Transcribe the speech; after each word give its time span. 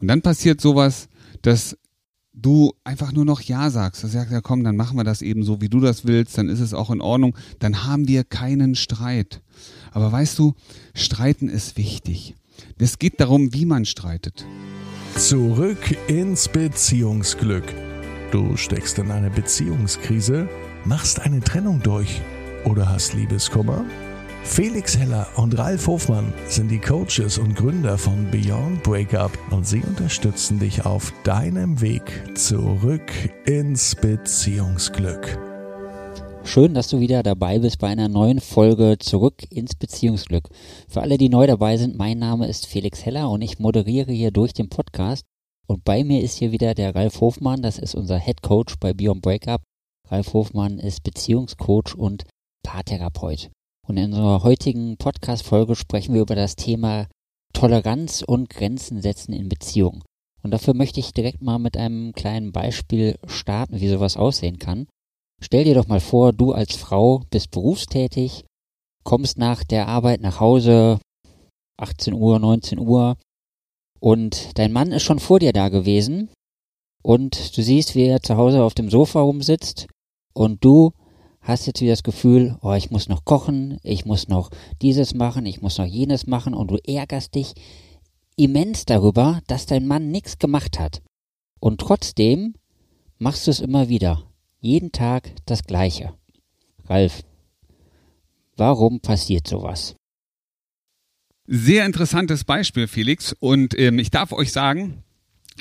Und 0.00 0.08
dann 0.08 0.22
passiert 0.22 0.60
sowas, 0.60 1.08
dass 1.42 1.76
du 2.32 2.72
einfach 2.84 3.12
nur 3.12 3.24
noch 3.24 3.40
Ja 3.40 3.70
sagst. 3.70 4.02
Du 4.02 4.08
sagst, 4.08 4.32
ja 4.32 4.40
komm, 4.40 4.64
dann 4.64 4.76
machen 4.76 4.96
wir 4.96 5.04
das 5.04 5.22
eben 5.22 5.42
so, 5.42 5.60
wie 5.60 5.68
du 5.68 5.80
das 5.80 6.06
willst, 6.06 6.38
dann 6.38 6.48
ist 6.48 6.60
es 6.60 6.74
auch 6.74 6.90
in 6.90 7.00
Ordnung, 7.00 7.36
dann 7.58 7.84
haben 7.84 8.08
wir 8.08 8.24
keinen 8.24 8.74
Streit. 8.74 9.42
Aber 9.92 10.10
weißt 10.10 10.38
du, 10.38 10.54
streiten 10.94 11.48
ist 11.48 11.76
wichtig. 11.76 12.34
Es 12.78 12.98
geht 12.98 13.20
darum, 13.20 13.52
wie 13.52 13.66
man 13.66 13.84
streitet. 13.84 14.44
Zurück 15.16 15.96
ins 16.08 16.48
Beziehungsglück. 16.48 17.74
Du 18.30 18.56
steckst 18.56 18.98
in 18.98 19.10
eine 19.10 19.30
Beziehungskrise, 19.30 20.48
machst 20.84 21.20
eine 21.20 21.40
Trennung 21.40 21.82
durch 21.82 22.20
oder 22.64 22.88
hast 22.88 23.14
Liebeskummer? 23.14 23.84
Felix 24.42 24.98
Heller 24.98 25.28
und 25.36 25.56
Ralf 25.58 25.86
Hofmann 25.86 26.32
sind 26.48 26.70
die 26.70 26.80
Coaches 26.80 27.38
und 27.38 27.54
Gründer 27.54 27.98
von 27.98 28.30
Beyond 28.30 28.82
Breakup 28.82 29.30
und 29.50 29.66
sie 29.66 29.82
unterstützen 29.82 30.58
dich 30.58 30.84
auf 30.84 31.12
deinem 31.24 31.80
Weg 31.80 32.36
zurück 32.36 33.12
ins 33.44 33.94
Beziehungsglück. 33.94 35.38
Schön, 36.42 36.74
dass 36.74 36.88
du 36.88 37.00
wieder 37.00 37.22
dabei 37.22 37.58
bist 37.58 37.78
bei 37.78 37.88
einer 37.88 38.08
neuen 38.08 38.40
Folge 38.40 38.96
Zurück 38.98 39.44
ins 39.50 39.74
Beziehungsglück. 39.76 40.48
Für 40.88 41.02
alle, 41.02 41.18
die 41.18 41.28
neu 41.28 41.46
dabei 41.46 41.76
sind, 41.76 41.96
mein 41.96 42.18
Name 42.18 42.48
ist 42.48 42.66
Felix 42.66 43.04
Heller 43.04 43.30
und 43.30 43.42
ich 43.42 43.58
moderiere 43.58 44.10
hier 44.10 44.30
durch 44.30 44.52
den 44.52 44.68
Podcast. 44.68 45.24
Und 45.68 45.84
bei 45.84 46.02
mir 46.02 46.22
ist 46.22 46.38
hier 46.38 46.50
wieder 46.50 46.74
der 46.74 46.94
Ralf 46.94 47.20
Hofmann, 47.20 47.62
das 47.62 47.78
ist 47.78 47.94
unser 47.94 48.18
Head 48.18 48.42
Coach 48.42 48.74
bei 48.80 48.94
Beyond 48.94 49.22
Breakup. 49.22 49.62
Ralf 50.08 50.32
Hofmann 50.32 50.78
ist 50.78 51.04
Beziehungscoach 51.04 51.94
und 51.94 52.24
Paartherapeut. 52.64 53.50
Und 53.90 53.96
in 53.96 54.12
unserer 54.12 54.44
heutigen 54.44 54.96
Podcast-Folge 54.98 55.74
sprechen 55.74 56.14
wir 56.14 56.20
über 56.20 56.36
das 56.36 56.54
Thema 56.54 57.08
Toleranz 57.52 58.22
und 58.24 58.48
Grenzen 58.48 59.02
setzen 59.02 59.32
in 59.32 59.48
Beziehungen. 59.48 60.04
Und 60.44 60.52
dafür 60.52 60.74
möchte 60.74 61.00
ich 61.00 61.12
direkt 61.12 61.42
mal 61.42 61.58
mit 61.58 61.76
einem 61.76 62.12
kleinen 62.12 62.52
Beispiel 62.52 63.18
starten, 63.26 63.80
wie 63.80 63.88
sowas 63.88 64.16
aussehen 64.16 64.60
kann. 64.60 64.86
Stell 65.42 65.64
dir 65.64 65.74
doch 65.74 65.88
mal 65.88 65.98
vor, 65.98 66.32
du 66.32 66.52
als 66.52 66.76
Frau 66.76 67.24
bist 67.30 67.50
berufstätig, 67.50 68.44
kommst 69.02 69.38
nach 69.38 69.64
der 69.64 69.88
Arbeit 69.88 70.20
nach 70.20 70.38
Hause, 70.38 71.00
18 71.76 72.14
Uhr, 72.14 72.38
19 72.38 72.78
Uhr, 72.78 73.16
und 73.98 74.56
dein 74.56 74.70
Mann 74.72 74.92
ist 74.92 75.02
schon 75.02 75.18
vor 75.18 75.40
dir 75.40 75.52
da 75.52 75.68
gewesen, 75.68 76.30
und 77.02 77.56
du 77.56 77.60
siehst, 77.60 77.96
wie 77.96 78.04
er 78.04 78.22
zu 78.22 78.36
Hause 78.36 78.62
auf 78.62 78.74
dem 78.74 78.88
Sofa 78.88 79.20
rumsitzt, 79.20 79.88
und 80.32 80.64
du 80.64 80.92
hast 81.40 81.66
jetzt 81.66 81.80
wieder 81.80 81.92
das 81.92 82.02
Gefühl, 82.02 82.56
oh, 82.62 82.72
ich 82.74 82.90
muss 82.90 83.08
noch 83.08 83.24
kochen, 83.24 83.78
ich 83.82 84.04
muss 84.04 84.28
noch 84.28 84.50
dieses 84.82 85.14
machen, 85.14 85.46
ich 85.46 85.62
muss 85.62 85.78
noch 85.78 85.86
jenes 85.86 86.26
machen 86.26 86.54
und 86.54 86.70
du 86.70 86.76
ärgerst 86.86 87.34
dich 87.34 87.54
immens 88.36 88.84
darüber, 88.84 89.40
dass 89.46 89.66
dein 89.66 89.86
Mann 89.86 90.10
nichts 90.10 90.38
gemacht 90.38 90.78
hat. 90.78 91.02
Und 91.60 91.80
trotzdem 91.80 92.54
machst 93.18 93.46
du 93.46 93.50
es 93.50 93.60
immer 93.60 93.88
wieder. 93.88 94.24
Jeden 94.60 94.92
Tag 94.92 95.30
das 95.46 95.64
Gleiche. 95.64 96.14
Ralf, 96.86 97.22
warum 98.56 99.00
passiert 99.00 99.46
sowas? 99.46 99.94
Sehr 101.46 101.84
interessantes 101.84 102.44
Beispiel, 102.44 102.86
Felix. 102.86 103.32
Und 103.32 103.78
ähm, 103.78 103.98
ich 103.98 104.10
darf 104.10 104.32
euch 104.32 104.52
sagen, 104.52 105.02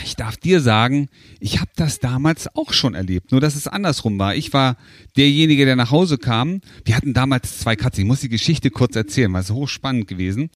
ich 0.04 0.16
darf 0.16 0.38
dir 0.38 0.62
sagen, 0.62 1.09
ich 1.40 1.59
habe 1.59 1.72
das 1.76 2.00
damals 2.00 2.54
auch 2.56 2.73
schon 2.73 2.95
erlebt, 2.95 3.32
nur 3.32 3.42
dass 3.42 3.56
es 3.56 3.68
andersrum 3.68 4.18
war. 4.20 4.36
Ich 4.36 4.54
war 4.54 4.78
derjenige, 5.18 5.66
der 5.66 5.76
nach 5.76 5.92
Hause 5.92 6.18
kam. 6.18 6.62
Wir 6.86 6.96
hatten 6.96 7.14
damals 7.14 7.59
zwei 7.59 7.76
Katzen. 7.76 8.04
Ich 8.04 8.08
muss 8.08 8.22
die 8.22 8.30
Geschichte 8.30 8.70
kurz 8.70 8.96
erzählen, 8.96 9.31
weil 9.34 9.42
es 9.42 9.52
hochspannend 9.52 10.08
gewesen. 10.08 10.50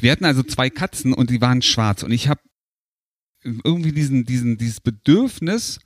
Wir 0.00 0.12
hatten 0.12 0.24
also 0.24 0.42
zwei 0.42 0.70
Katzen 0.70 1.12
und 1.12 1.30
die 1.30 1.40
waren 1.40 1.62
schwarz 1.62 2.02
und 2.02 2.12
ich 2.12 2.28
habe 2.28 2.40
irgendwie 3.42 3.92
diesen, 3.92 4.24
diesen, 4.24 4.58
dieses 4.58 4.80
Bedürfnis 4.80 5.80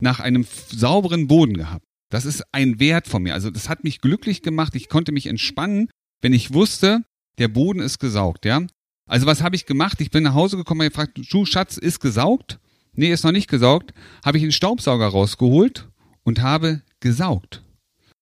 nach 0.00 0.20
einem 0.20 0.46
sauberen 0.68 1.26
Boden 1.26 1.54
gehabt. 1.54 1.84
Das 2.10 2.24
ist 2.24 2.42
ein 2.52 2.78
Wert 2.78 3.06
von 3.06 3.22
mir. 3.22 3.34
Also 3.34 3.50
das 3.50 3.68
hat 3.68 3.84
mich 3.84 4.00
glücklich 4.00 4.42
gemacht. 4.42 4.74
Ich 4.74 4.88
konnte 4.88 5.12
mich 5.12 5.26
entspannen, 5.26 5.88
wenn 6.20 6.32
ich 6.32 6.52
wusste, 6.52 7.02
der 7.38 7.48
Boden 7.48 7.80
ist 7.80 7.98
gesaugt, 7.98 8.44
ja. 8.44 8.66
Also 9.08 9.26
was 9.26 9.42
habe 9.42 9.56
ich 9.56 9.66
gemacht? 9.66 10.00
Ich 10.00 10.10
bin 10.10 10.24
nach 10.24 10.34
Hause 10.34 10.56
gekommen, 10.56 10.80
und 10.80 10.88
gefragt, 10.88 11.18
Schuh, 11.24 11.46
Schatz, 11.46 11.76
ist 11.76 12.00
gesaugt? 12.00 12.58
Nee, 12.92 13.12
ist 13.12 13.24
noch 13.24 13.32
nicht 13.32 13.48
gesaugt. 13.48 13.92
Habe 14.24 14.38
ich 14.38 14.42
einen 14.42 14.52
Staubsauger 14.52 15.06
rausgeholt 15.06 15.88
und 16.24 16.40
habe 16.40 16.82
gesaugt. 17.00 17.62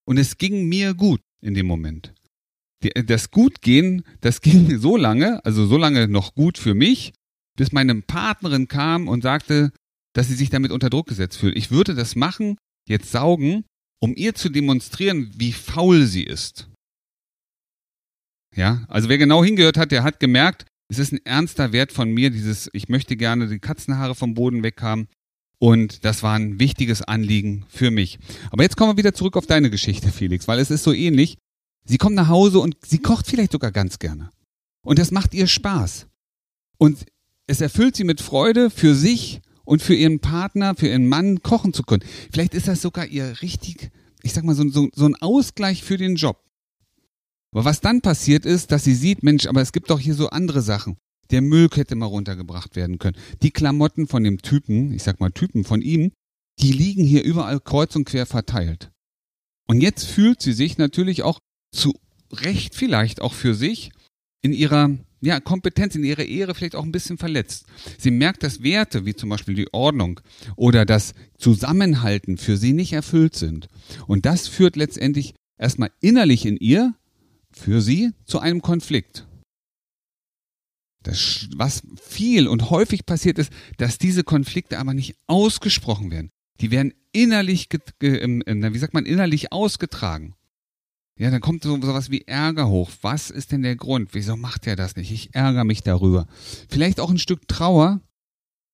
Und 0.04 0.18
es 0.18 0.36
ging 0.36 0.68
mir 0.68 0.94
gut 0.94 1.20
in 1.40 1.54
dem 1.54 1.66
Moment. 1.66 2.12
Das 3.06 3.30
Gutgehen, 3.30 4.04
das 4.20 4.40
ging 4.42 4.78
so 4.78 4.96
lange, 4.96 5.44
also 5.44 5.66
so 5.66 5.78
lange 5.78 6.08
noch 6.08 6.34
gut 6.34 6.58
für 6.58 6.74
mich, 6.74 7.12
bis 7.56 7.72
meine 7.72 7.94
Partnerin 8.02 8.68
kam 8.68 9.08
und 9.08 9.22
sagte, 9.22 9.72
dass 10.12 10.28
sie 10.28 10.34
sich 10.34 10.50
damit 10.50 10.70
unter 10.70 10.90
Druck 10.90 11.06
gesetzt 11.06 11.38
fühlt. 11.38 11.56
Ich 11.56 11.70
würde 11.70 11.94
das 11.94 12.14
machen, 12.14 12.56
jetzt 12.86 13.10
saugen, 13.10 13.64
um 14.00 14.14
ihr 14.16 14.34
zu 14.34 14.50
demonstrieren, 14.50 15.32
wie 15.36 15.52
faul 15.52 16.04
sie 16.04 16.24
ist. 16.24 16.68
Ja, 18.54 18.84
also 18.88 19.08
wer 19.08 19.18
genau 19.18 19.42
hingehört 19.42 19.76
hat, 19.76 19.90
der 19.90 20.04
hat 20.04 20.20
gemerkt, 20.20 20.66
es 20.94 21.08
ist 21.08 21.12
ein 21.12 21.24
ernster 21.24 21.72
Wert 21.72 21.90
von 21.90 22.10
mir, 22.10 22.30
dieses, 22.30 22.70
ich 22.72 22.88
möchte 22.88 23.16
gerne 23.16 23.48
die 23.48 23.58
Katzenhaare 23.58 24.14
vom 24.14 24.34
Boden 24.34 24.62
weghaben. 24.62 25.08
Und 25.58 26.04
das 26.04 26.22
war 26.22 26.34
ein 26.34 26.60
wichtiges 26.60 27.02
Anliegen 27.02 27.64
für 27.68 27.90
mich. 27.90 28.18
Aber 28.50 28.62
jetzt 28.62 28.76
kommen 28.76 28.92
wir 28.92 28.96
wieder 28.96 29.14
zurück 29.14 29.36
auf 29.36 29.46
deine 29.46 29.70
Geschichte, 29.70 30.10
Felix, 30.10 30.46
weil 30.46 30.58
es 30.58 30.70
ist 30.70 30.84
so 30.84 30.92
ähnlich. 30.92 31.38
Sie 31.84 31.98
kommt 31.98 32.14
nach 32.14 32.28
Hause 32.28 32.60
und 32.60 32.76
sie 32.86 32.98
kocht 32.98 33.26
vielleicht 33.26 33.52
sogar 33.52 33.72
ganz 33.72 33.98
gerne. 33.98 34.30
Und 34.84 34.98
das 34.98 35.10
macht 35.10 35.34
ihr 35.34 35.46
Spaß. 35.46 36.06
Und 36.78 37.06
es 37.46 37.60
erfüllt 37.60 37.96
sie 37.96 38.04
mit 38.04 38.20
Freude 38.20 38.70
für 38.70 38.94
sich 38.94 39.40
und 39.64 39.82
für 39.82 39.94
ihren 39.94 40.20
Partner, 40.20 40.74
für 40.74 40.88
ihren 40.88 41.08
Mann 41.08 41.42
kochen 41.42 41.72
zu 41.72 41.82
können. 41.82 42.04
Vielleicht 42.32 42.54
ist 42.54 42.68
das 42.68 42.82
sogar 42.82 43.06
ihr 43.06 43.40
richtig, 43.42 43.90
ich 44.22 44.32
sag 44.32 44.44
mal, 44.44 44.54
so, 44.54 44.68
so, 44.68 44.88
so 44.94 45.06
ein 45.06 45.16
Ausgleich 45.16 45.82
für 45.82 45.96
den 45.96 46.16
Job. 46.16 46.43
Aber 47.54 47.64
was 47.64 47.80
dann 47.80 48.00
passiert 48.00 48.44
ist, 48.44 48.72
dass 48.72 48.82
sie 48.82 48.94
sieht, 48.94 49.22
Mensch, 49.22 49.46
aber 49.46 49.62
es 49.62 49.70
gibt 49.70 49.88
doch 49.90 50.00
hier 50.00 50.14
so 50.14 50.28
andere 50.28 50.60
Sachen. 50.60 50.96
Der 51.30 51.40
Müll 51.40 51.68
hätte 51.72 51.94
mal 51.94 52.06
runtergebracht 52.06 52.74
werden 52.74 52.98
können. 52.98 53.16
Die 53.42 53.52
Klamotten 53.52 54.08
von 54.08 54.24
dem 54.24 54.42
Typen, 54.42 54.92
ich 54.92 55.04
sag 55.04 55.20
mal 55.20 55.30
Typen 55.30 55.64
von 55.64 55.80
ihm, 55.80 56.10
die 56.58 56.72
liegen 56.72 57.04
hier 57.04 57.22
überall 57.22 57.60
kreuz 57.60 57.94
und 57.94 58.06
quer 58.06 58.26
verteilt. 58.26 58.90
Und 59.68 59.80
jetzt 59.80 60.04
fühlt 60.04 60.42
sie 60.42 60.52
sich 60.52 60.78
natürlich 60.78 61.22
auch 61.22 61.38
zu 61.72 61.94
Recht 62.32 62.74
vielleicht 62.74 63.20
auch 63.20 63.32
für 63.32 63.54
sich 63.54 63.92
in 64.42 64.52
ihrer 64.52 64.90
ja, 65.20 65.38
Kompetenz, 65.38 65.94
in 65.94 66.02
ihrer 66.02 66.24
Ehre 66.24 66.54
vielleicht 66.56 66.74
auch 66.74 66.82
ein 66.82 66.92
bisschen 66.92 67.18
verletzt. 67.18 67.66
Sie 67.98 68.10
merkt, 68.10 68.42
dass 68.42 68.64
Werte 68.64 69.06
wie 69.06 69.14
zum 69.14 69.28
Beispiel 69.28 69.54
die 69.54 69.72
Ordnung 69.72 70.20
oder 70.56 70.84
das 70.84 71.14
Zusammenhalten 71.38 72.36
für 72.36 72.56
sie 72.56 72.72
nicht 72.72 72.92
erfüllt 72.92 73.36
sind. 73.36 73.68
Und 74.08 74.26
das 74.26 74.48
führt 74.48 74.74
letztendlich 74.74 75.34
erstmal 75.56 75.92
innerlich 76.00 76.44
in 76.44 76.56
ihr 76.56 76.94
für 77.54 77.80
sie 77.80 78.12
zu 78.24 78.38
einem 78.40 78.62
Konflikt. 78.62 79.26
Das, 81.02 81.48
was 81.54 81.82
viel 82.00 82.48
und 82.48 82.70
häufig 82.70 83.04
passiert 83.04 83.38
ist, 83.38 83.52
dass 83.76 83.98
diese 83.98 84.24
Konflikte 84.24 84.78
aber 84.78 84.94
nicht 84.94 85.16
ausgesprochen 85.26 86.10
werden. 86.10 86.30
Die 86.60 86.70
werden 86.70 86.94
innerlich, 87.12 87.68
wie 88.00 88.78
sagt 88.78 88.94
man, 88.94 89.06
innerlich 89.06 89.52
ausgetragen. 89.52 90.34
Ja, 91.16 91.30
dann 91.30 91.40
kommt 91.40 91.62
so 91.62 91.80
was 91.80 92.10
wie 92.10 92.22
Ärger 92.22 92.68
hoch. 92.68 92.90
Was 93.02 93.30
ist 93.30 93.52
denn 93.52 93.62
der 93.62 93.76
Grund? 93.76 94.10
Wieso 94.14 94.36
macht 94.36 94.66
er 94.66 94.76
das 94.76 94.96
nicht? 94.96 95.12
Ich 95.12 95.34
ärgere 95.34 95.64
mich 95.64 95.82
darüber. 95.82 96.26
Vielleicht 96.68 96.98
auch 96.98 97.10
ein 97.10 97.18
Stück 97.18 97.46
Trauer, 97.46 98.00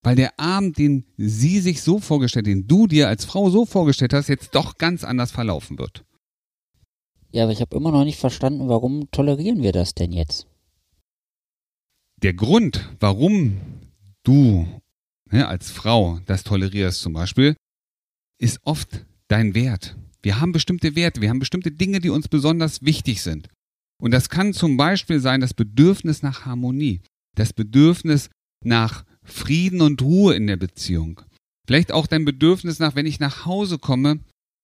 weil 0.03 0.17
der 0.17 0.39
Abend, 0.41 0.79
den 0.79 1.05
sie 1.19 1.61
sich 1.61 1.83
so 1.83 1.99
vorgestellt, 1.99 2.47
den 2.47 2.67
du 2.67 2.87
dir 2.87 3.09
als 3.09 3.27
Frau 3.27 3.51
so 3.51 3.67
vorgestellt 3.67 4.15
hast, 4.15 4.29
jetzt 4.29 4.55
doch 4.55 4.79
ganz 4.79 5.05
anders 5.05 5.33
verlaufen 5.33 5.79
wird. 5.79 6.05
Ja, 7.33 7.45
aber 7.45 7.53
ich 7.53 7.61
habe 7.61 7.77
immer 7.77 7.93
noch 7.93 8.05
nicht 8.05 8.19
verstanden, 8.19 8.69
warum 8.69 9.11
tolerieren 9.11 9.63
wir 9.63 9.73
das 9.73 9.95
denn 9.95 10.13
jetzt? 10.13 10.47
Der 12.23 12.35
Grund, 12.35 12.89
warum 12.99 13.61
du 14.25 14.67
ne, 15.31 15.47
als 15.49 15.71
Frau 15.71 16.21
das 16.27 16.43
tolerierst 16.43 17.01
zum 17.01 17.13
Beispiel, 17.13 17.57
ist 18.39 18.60
oft 18.65 19.07
dein 19.28 19.54
Wert. 19.54 19.97
Wir 20.22 20.41
haben 20.41 20.53
bestimmte 20.53 20.97
Werte, 20.97 21.21
wir 21.21 21.31
haben 21.31 21.39
bestimmte 21.39 21.71
Dinge, 21.71 22.01
die 22.01 22.10
uns 22.10 22.28
besonders 22.28 22.83
wichtig 22.83 23.22
sind. 23.22 23.49
Und 24.03 24.10
das 24.13 24.28
kann 24.28 24.53
zum 24.53 24.77
Beispiel 24.77 25.21
sein 25.21 25.41
das 25.41 25.54
Bedürfnis 25.54 26.22
nach 26.22 26.45
Harmonie, 26.45 27.01
das 27.37 27.53
Bedürfnis 27.53 28.31
nach 28.65 29.04
Frieden 29.22 29.81
und 29.81 30.03
Ruhe 30.03 30.34
in 30.34 30.47
der 30.47 30.57
Beziehung. 30.57 31.21
Vielleicht 31.66 31.93
auch 31.93 32.07
dein 32.07 32.25
Bedürfnis 32.25 32.78
nach, 32.78 32.97
wenn 32.97 33.07
ich 33.07 33.21
nach 33.21 33.47
Hause 33.47 33.78
komme, 33.78 34.21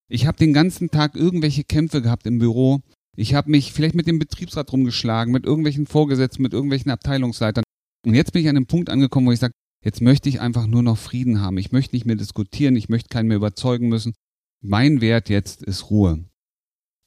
ich 0.09 0.27
habe 0.27 0.39
den 0.39 0.53
ganzen 0.53 0.91
Tag 0.91 1.17
irgendwelche 1.17 1.65
Kämpfe 1.65 2.03
gehabt 2.03 2.27
im 2.27 2.39
Büro. 2.39 2.81
Ich 3.17 3.35
habe 3.35 3.51
mich 3.51 3.73
vielleicht 3.73 3.95
mit 3.95 4.07
dem 4.07 4.19
Betriebsrat 4.19 4.73
rumgeschlagen, 4.73 5.33
mit 5.33 5.47
irgendwelchen 5.47 5.87
Vorgesetzten, 5.87 6.43
mit 6.43 6.53
irgendwelchen 6.53 6.91
Abteilungsleitern. 6.91 7.65
Und 8.05 8.15
jetzt 8.15 8.33
bin 8.33 8.43
ich 8.43 8.49
an 8.49 8.57
einem 8.57 8.67
Punkt 8.67 8.91
angekommen, 8.91 9.27
wo 9.27 9.33
ich 9.33 9.41
sage, 9.41 9.55
jetzt 9.83 10.01
möchte 10.01 10.29
ich 10.29 10.41
einfach 10.41 10.67
nur 10.67 10.83
noch 10.83 10.99
Frieden 10.99 11.41
haben. 11.41 11.59
Ich 11.59 11.73
möchte 11.73 11.97
nicht 11.97 12.07
mehr 12.07 12.17
diskutieren, 12.17 12.77
ich 12.77 12.89
möchte 12.89 13.09
keinen 13.09 13.29
mehr 13.29 13.39
überzeugen 13.39 13.89
müssen. 13.89 14.15
Mein 14.63 15.01
Wert 15.01 15.29
jetzt 15.29 15.63
ist 15.63 15.91
Ruhe. 15.91 16.25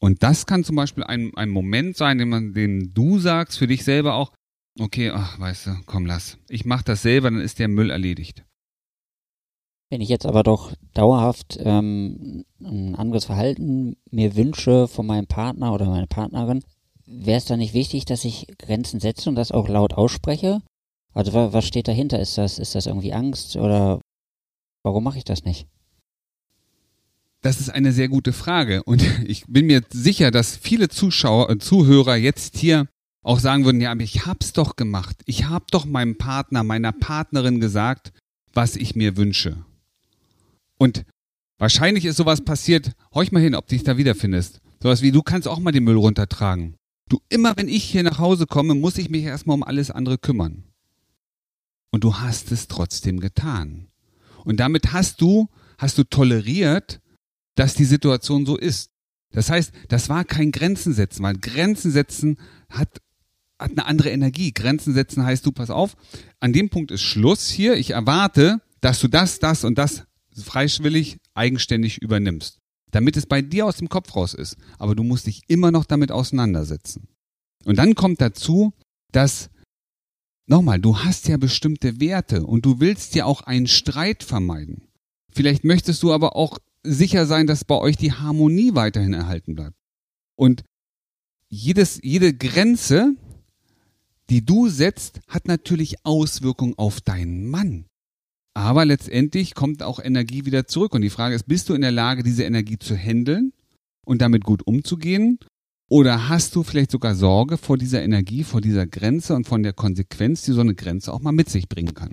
Und 0.01 0.23
das 0.23 0.45
kann 0.45 0.63
zum 0.63 0.75
Beispiel 0.75 1.03
ein, 1.03 1.31
ein 1.35 1.49
Moment 1.49 1.95
sein, 1.95 2.17
den, 2.17 2.29
man, 2.29 2.53
den 2.53 2.93
du 2.93 3.19
sagst 3.19 3.57
für 3.57 3.67
dich 3.67 3.83
selber 3.83 4.15
auch, 4.15 4.33
okay, 4.79 5.11
ach, 5.11 5.39
weißt 5.39 5.67
du, 5.67 5.77
komm, 5.85 6.05
lass. 6.05 6.37
Ich 6.47 6.65
mach 6.65 6.83
das 6.83 7.01
selber, 7.01 7.29
dann 7.29 7.41
ist 7.41 7.59
der 7.59 7.67
Müll 7.67 7.89
erledigt. 7.89 8.45
Wenn 9.89 10.01
ich 10.01 10.09
jetzt 10.09 10.27
aber 10.27 10.43
doch 10.43 10.71
dauerhaft 10.93 11.57
ähm, 11.61 12.45
ein 12.61 12.95
anderes 12.95 13.25
Verhalten 13.25 13.97
mir 14.11 14.35
wünsche 14.35 14.87
von 14.87 15.05
meinem 15.05 15.25
Partner 15.25 15.73
oder 15.73 15.87
meiner 15.87 16.07
Partnerin, 16.07 16.63
wäre 17.05 17.37
es 17.37 17.45
dann 17.45 17.59
nicht 17.59 17.73
wichtig, 17.73 18.05
dass 18.05 18.23
ich 18.23 18.47
Grenzen 18.59 18.99
setze 18.99 19.29
und 19.29 19.35
das 19.35 19.51
auch 19.51 19.67
laut 19.67 19.93
ausspreche? 19.93 20.61
Also 21.13 21.33
was 21.33 21.65
steht 21.65 21.87
dahinter? 21.87 22.19
Ist 22.19 22.37
das, 22.37 22.59
ist 22.59 22.75
das 22.75 22.85
irgendwie 22.85 23.13
Angst 23.13 23.55
oder 23.55 23.99
warum 24.83 25.03
mache 25.03 25.17
ich 25.17 25.23
das 25.23 25.43
nicht? 25.43 25.67
Das 27.41 27.59
ist 27.59 27.69
eine 27.69 27.91
sehr 27.91 28.09
gute 28.09 28.33
Frage 28.33 28.83
und 28.83 29.01
ich 29.25 29.45
bin 29.47 29.65
mir 29.65 29.81
sicher, 29.89 30.29
dass 30.29 30.55
viele 30.55 30.89
Zuschauer, 30.89 31.49
äh, 31.49 31.57
Zuhörer 31.57 32.15
jetzt 32.15 32.57
hier 32.57 32.87
auch 33.23 33.39
sagen 33.39 33.65
würden, 33.65 33.81
ja, 33.81 33.91
aber 33.91 34.01
ich 34.01 34.25
hab's 34.25 34.53
doch 34.53 34.75
gemacht. 34.75 35.17
Ich 35.25 35.45
hab 35.45 35.71
doch 35.71 35.85
meinem 35.85 36.17
Partner, 36.17 36.63
meiner 36.63 36.91
Partnerin 36.91 37.59
gesagt, 37.59 38.13
was 38.53 38.75
ich 38.75 38.95
mir 38.95 39.17
wünsche. 39.17 39.65
Und 40.79 41.05
wahrscheinlich 41.59 42.05
ist 42.05 42.17
sowas 42.17 42.41
passiert, 42.41 42.93
horch 43.13 43.31
mal 43.31 43.43
hin, 43.43 43.53
ob 43.53 43.67
dich 43.67 43.83
da 43.83 43.97
wiederfindest. 43.97 44.61
Sowas 44.81 45.01
wie, 45.01 45.11
du 45.11 45.21
kannst 45.21 45.47
auch 45.47 45.59
mal 45.59 45.71
den 45.71 45.83
Müll 45.83 45.97
runtertragen. 45.97 46.75
Du, 47.09 47.19
immer 47.29 47.57
wenn 47.57 47.67
ich 47.67 47.83
hier 47.83 48.03
nach 48.03 48.17
Hause 48.17 48.47
komme, 48.47 48.75
muss 48.75 48.97
ich 48.97 49.09
mich 49.09 49.23
erstmal 49.23 49.55
um 49.55 49.63
alles 49.63 49.91
andere 49.91 50.17
kümmern. 50.17 50.63
Und 51.91 52.03
du 52.03 52.15
hast 52.15 52.51
es 52.51 52.67
trotzdem 52.67 53.19
getan. 53.19 53.87
Und 54.45 54.59
damit 54.59 54.93
hast 54.93 55.21
du, 55.21 55.49
hast 55.77 55.97
du 55.97 56.03
toleriert, 56.03 57.01
dass 57.55 57.73
die 57.73 57.85
Situation 57.85 58.45
so 58.45 58.57
ist. 58.57 58.91
Das 59.31 59.49
heißt, 59.49 59.73
das 59.89 60.07
war 60.07 60.23
kein 60.23 60.51
Grenzen 60.51 60.93
setzen, 60.93 61.23
weil 61.23 61.35
Grenzen 61.35 61.91
setzen 61.91 62.37
hat, 62.69 63.01
hat 63.59 63.71
eine 63.71 63.85
andere 63.85 64.11
Energie. 64.11 64.53
Grenzen 64.53 64.93
setzen 64.93 65.25
heißt, 65.25 65.45
du 65.45 65.51
pass 65.51 65.69
auf, 65.69 65.97
an 66.39 66.53
dem 66.53 66.69
Punkt 66.69 66.91
ist 66.91 67.01
Schluss 67.01 67.49
hier. 67.49 67.75
Ich 67.75 67.91
erwarte, 67.91 68.61
dass 68.81 68.99
du 68.99 69.07
das, 69.07 69.39
das 69.39 69.63
und 69.63 69.77
das 69.77 70.03
freiwillig, 70.43 71.17
eigenständig 71.33 72.01
übernimmst. 72.01 72.59
Damit 72.91 73.17
es 73.17 73.25
bei 73.25 73.41
dir 73.41 73.65
aus 73.65 73.77
dem 73.77 73.89
Kopf 73.89 74.15
raus 74.15 74.33
ist. 74.33 74.57
Aber 74.77 74.95
du 74.95 75.03
musst 75.03 75.27
dich 75.27 75.43
immer 75.47 75.71
noch 75.71 75.85
damit 75.85 76.11
auseinandersetzen. 76.11 77.07
Und 77.65 77.77
dann 77.77 77.95
kommt 77.95 78.21
dazu, 78.21 78.73
dass, 79.11 79.49
nochmal, 80.47 80.79
du 80.79 80.97
hast 80.99 81.27
ja 81.27 81.37
bestimmte 81.37 81.99
Werte 81.99 82.45
und 82.45 82.65
du 82.65 82.79
willst 82.79 83.15
ja 83.15 83.25
auch 83.25 83.41
einen 83.41 83.67
Streit 83.67 84.23
vermeiden. 84.23 84.87
Vielleicht 85.31 85.63
möchtest 85.63 86.01
du 86.03 86.13
aber 86.13 86.35
auch 86.35 86.57
sicher 86.83 87.25
sein, 87.25 87.47
dass 87.47 87.65
bei 87.65 87.75
euch 87.75 87.97
die 87.97 88.13
Harmonie 88.13 88.73
weiterhin 88.73 89.13
erhalten 89.13 89.55
bleibt. 89.55 89.75
Und 90.35 90.63
jedes, 91.49 91.99
jede 92.03 92.33
Grenze, 92.33 93.15
die 94.29 94.45
du 94.45 94.69
setzt, 94.69 95.19
hat 95.27 95.47
natürlich 95.47 96.05
Auswirkungen 96.05 96.75
auf 96.77 97.01
deinen 97.01 97.49
Mann. 97.49 97.85
Aber 98.59 98.83
letztendlich 98.83 99.55
kommt 99.55 99.81
auch 99.81 100.03
Energie 100.03 100.43
wieder 100.43 100.67
zurück. 100.67 100.93
Und 100.93 101.01
die 101.01 101.09
Frage 101.09 101.33
ist, 101.33 101.47
bist 101.47 101.69
du 101.69 101.73
in 101.73 101.81
der 101.81 101.93
Lage, 101.93 102.23
diese 102.23 102.43
Energie 102.43 102.77
zu 102.77 102.93
handeln 102.93 103.53
und 104.05 104.21
damit 104.21 104.43
gut 104.43 104.67
umzugehen? 104.67 105.39
Oder 105.89 106.27
hast 106.27 106.57
du 106.57 106.63
vielleicht 106.63 106.91
sogar 106.91 107.15
Sorge 107.15 107.57
vor 107.57 107.77
dieser 107.77 108.03
Energie, 108.03 108.43
vor 108.43 108.59
dieser 108.59 108.85
Grenze 108.85 109.33
und 109.33 109.47
von 109.47 109.63
der 109.63 109.71
Konsequenz, 109.71 110.41
die 110.41 110.51
so 110.51 110.59
eine 110.59 110.75
Grenze 110.75 111.13
auch 111.13 111.21
mal 111.21 111.31
mit 111.31 111.49
sich 111.49 111.69
bringen 111.69 111.93
kann? 111.93 112.11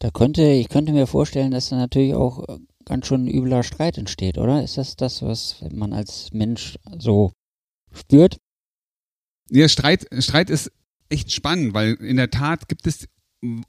Da 0.00 0.10
könnte, 0.10 0.42
ich 0.42 0.68
könnte 0.68 0.92
mir 0.92 1.06
vorstellen, 1.06 1.52
dass 1.52 1.68
da 1.68 1.76
natürlich 1.76 2.14
auch 2.14 2.44
ganz 2.84 3.06
schön 3.06 3.28
übler 3.28 3.62
Streit 3.62 3.96
entsteht, 3.96 4.38
oder? 4.38 4.64
Ist 4.64 4.76
das 4.76 4.96
das, 4.96 5.22
was 5.22 5.64
man 5.70 5.92
als 5.92 6.32
Mensch 6.32 6.78
so 6.98 7.30
spürt? 7.92 8.38
Ja, 9.50 9.68
Streit, 9.68 10.08
Streit 10.18 10.50
ist 10.50 10.72
echt 11.10 11.30
spannend, 11.30 11.74
weil 11.74 11.94
in 11.94 12.16
der 12.16 12.30
Tat 12.30 12.68
gibt 12.68 12.88
es 12.88 13.06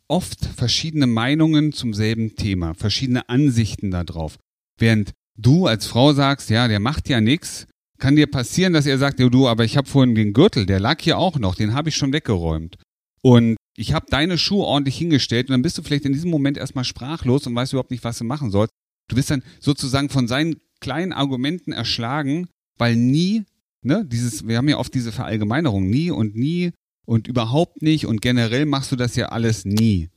oft 0.08 0.46
verschiedene 0.46 1.08
Meinungen 1.08 1.72
zum 1.72 1.94
selben 1.94 2.36
Thema, 2.36 2.74
verschiedene 2.74 3.30
Ansichten 3.30 3.92
darauf. 3.92 4.38
Während 4.78 5.12
du 5.38 5.68
als 5.68 5.86
Frau 5.86 6.14
sagst, 6.14 6.50
ja, 6.50 6.68
der 6.68 6.80
macht 6.80 7.10
ja 7.10 7.22
nichts, 7.22 7.68
kann 7.98 8.16
dir 8.16 8.28
passieren, 8.28 8.74
dass 8.74 8.86
er 8.86 8.98
sagt, 8.98 9.20
ja, 9.20 9.30
du, 9.30 9.48
aber 9.48 9.64
ich 9.64 9.78
habe 9.78 9.88
vorhin 9.88 10.16
den 10.16 10.34
Gürtel, 10.34 10.66
der 10.66 10.80
lag 10.80 11.02
hier 11.02 11.18
auch 11.18 11.40
noch, 11.40 11.56
den 11.56 11.74
habe 11.74 11.90
ich 11.90 11.96
schon 11.96 12.14
weggeräumt. 12.14 12.78
Und 13.22 13.56
ich 13.78 13.94
habe 13.94 14.06
deine 14.10 14.38
Schuhe 14.38 14.66
ordentlich 14.66 14.98
hingestellt 14.98 15.48
und 15.50 15.54
dann 15.54 15.62
bist 15.62 15.78
du 15.78 15.84
vielleicht 15.84 16.06
in 16.06 16.14
diesem 16.14 16.30
Moment 16.30 16.58
erstmal 16.58 16.84
sprachlos 16.84 17.48
und 17.48 17.56
weißt 17.56 17.74
überhaupt 17.74 17.92
nicht, 17.92 18.04
was 18.04 18.18
du 18.18 18.24
machen 18.24 18.52
sollst. 18.52 18.72
Du 19.10 19.16
bist 19.16 19.30
dann 19.30 19.44
sozusagen 19.60 20.10
von 20.10 20.28
seinen 20.28 20.58
kleinen 20.80 21.14
Argumenten 21.14 21.72
erschlagen, 21.72 22.48
weil 22.78 22.96
nie, 22.96 23.44
ne, 23.82 24.06
dieses, 24.06 24.48
wir 24.48 24.58
haben 24.58 24.70
ja 24.70 24.78
oft 24.78 24.94
diese 24.94 25.12
Verallgemeinerung, 25.12 25.90
nie 25.90 26.12
und 26.12 26.36
nie 26.36 26.72
und 27.06 27.28
überhaupt 27.28 27.82
nicht 27.82 28.06
und 28.06 28.22
generell 28.22 28.66
machst 28.66 28.92
du 28.92 28.96
das 28.96 29.16
ja 29.16 29.28
alles 29.28 29.66
nie. 29.66 30.10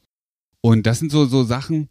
Und 0.60 0.86
das 0.86 0.98
sind 0.98 1.12
so, 1.12 1.26
so 1.26 1.44
Sachen, 1.44 1.88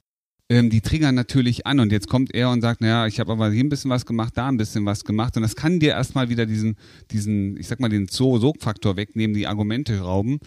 ähm, 0.49 0.69
die 0.69 0.81
triggern 0.81 1.15
natürlich 1.15 1.67
an 1.67 1.79
und 1.79 1.91
jetzt 1.91 2.07
kommt 2.07 2.33
er 2.33 2.49
und 2.49 2.61
sagt, 2.61 2.81
naja, 2.81 3.07
ich 3.07 3.19
habe 3.19 3.31
aber 3.31 3.51
hier 3.51 3.63
ein 3.63 3.69
bisschen 3.69 3.91
was 3.91 4.05
gemacht, 4.05 4.37
da 4.37 4.47
ein 4.47 4.57
bisschen 4.57 4.85
was 4.85 5.03
gemacht 5.03 5.35
und 5.35 5.43
das 5.43 5.55
kann 5.55 5.79
dir 5.79 5.91
erstmal 5.91 6.29
wieder 6.29 6.45
diesen, 6.45 6.77
diesen, 7.11 7.57
ich 7.57 7.67
sag 7.67 7.79
mal, 7.79 7.89
den 7.89 8.07
Zoo-Sog-Faktor 8.07 8.95
wegnehmen, 8.95 9.35
die 9.35 9.47
Argumente 9.47 9.99
rauben. 9.99 10.39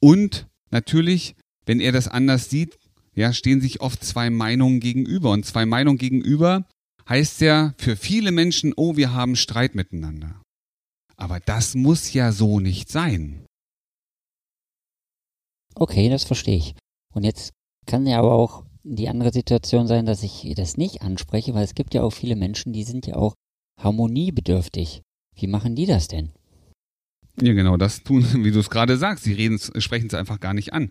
Und 0.00 0.46
natürlich, 0.70 1.36
wenn 1.64 1.80
er 1.80 1.92
das 1.92 2.08
anders 2.08 2.50
sieht, 2.50 2.78
ja, 3.14 3.32
stehen 3.32 3.60
sich 3.60 3.80
oft 3.80 4.04
zwei 4.04 4.30
Meinungen 4.30 4.80
gegenüber 4.80 5.30
und 5.30 5.46
zwei 5.46 5.64
Meinungen 5.64 5.98
gegenüber 5.98 6.66
heißt 7.08 7.40
ja 7.40 7.72
für 7.78 7.96
viele 7.96 8.32
Menschen, 8.32 8.74
oh, 8.76 8.96
wir 8.96 9.12
haben 9.12 9.36
Streit 9.36 9.74
miteinander. 9.74 10.42
Aber 11.16 11.40
das 11.40 11.74
muss 11.74 12.12
ja 12.12 12.32
so 12.32 12.60
nicht 12.60 12.90
sein. 12.90 13.45
Okay, 15.78 16.08
das 16.08 16.24
verstehe 16.24 16.56
ich. 16.56 16.74
Und 17.12 17.24
jetzt 17.24 17.52
kann 17.86 18.06
ja 18.06 18.18
aber 18.18 18.32
auch 18.32 18.64
die 18.82 19.08
andere 19.08 19.32
Situation 19.32 19.86
sein, 19.86 20.06
dass 20.06 20.22
ich 20.22 20.52
das 20.56 20.76
nicht 20.76 21.02
anspreche, 21.02 21.54
weil 21.54 21.64
es 21.64 21.74
gibt 21.74 21.94
ja 21.94 22.02
auch 22.02 22.12
viele 22.12 22.36
Menschen, 22.36 22.72
die 22.72 22.84
sind 22.84 23.06
ja 23.06 23.16
auch 23.16 23.34
harmoniebedürftig. 23.80 25.02
Wie 25.34 25.46
machen 25.46 25.76
die 25.76 25.86
das 25.86 26.08
denn? 26.08 26.32
Ja, 27.40 27.52
genau, 27.52 27.76
das 27.76 28.02
tun, 28.02 28.24
wie 28.44 28.50
du 28.50 28.60
es 28.60 28.70
gerade 28.70 28.96
sagst. 28.96 29.24
Sie 29.24 29.32
reden, 29.32 29.58
sprechen 29.58 30.06
es 30.06 30.14
einfach 30.14 30.40
gar 30.40 30.54
nicht 30.54 30.72
an. 30.72 30.90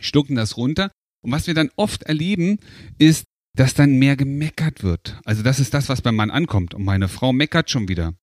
Stucken 0.00 0.36
das 0.36 0.56
runter. 0.56 0.90
Und 1.24 1.32
was 1.32 1.46
wir 1.46 1.54
dann 1.54 1.70
oft 1.76 2.02
erleben, 2.02 2.58
ist, 2.98 3.24
dass 3.56 3.74
dann 3.74 3.98
mehr 3.98 4.16
gemeckert 4.16 4.82
wird. 4.82 5.20
Also 5.24 5.42
das 5.42 5.60
ist 5.60 5.74
das, 5.74 5.88
was 5.88 6.02
beim 6.02 6.16
Mann 6.16 6.30
ankommt. 6.30 6.74
Und 6.74 6.84
meine 6.84 7.08
Frau 7.08 7.32
meckert 7.32 7.70
schon 7.70 7.88
wieder. 7.88 8.14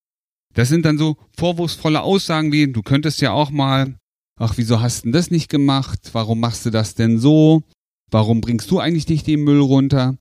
Das 0.53 0.69
sind 0.69 0.85
dann 0.85 0.97
so 0.97 1.18
vorwurfsvolle 1.38 2.01
Aussagen 2.01 2.51
wie, 2.51 2.71
du 2.71 2.81
könntest 2.81 3.21
ja 3.21 3.31
auch 3.31 3.51
mal, 3.51 3.99
ach, 4.39 4.53
wieso 4.57 4.81
hast 4.81 5.06
du 5.06 5.12
das 5.12 5.30
nicht 5.30 5.50
gemacht? 5.50 6.09
Warum 6.13 6.39
machst 6.39 6.65
du 6.65 6.71
das 6.71 6.95
denn 6.95 7.19
so? 7.19 7.63
Warum 8.09 8.41
bringst 8.41 8.71
du 8.71 8.80
eigentlich 8.80 9.07
nicht 9.07 9.28
den 9.28 9.44
Müll 9.44 9.59
runter? 9.59 10.18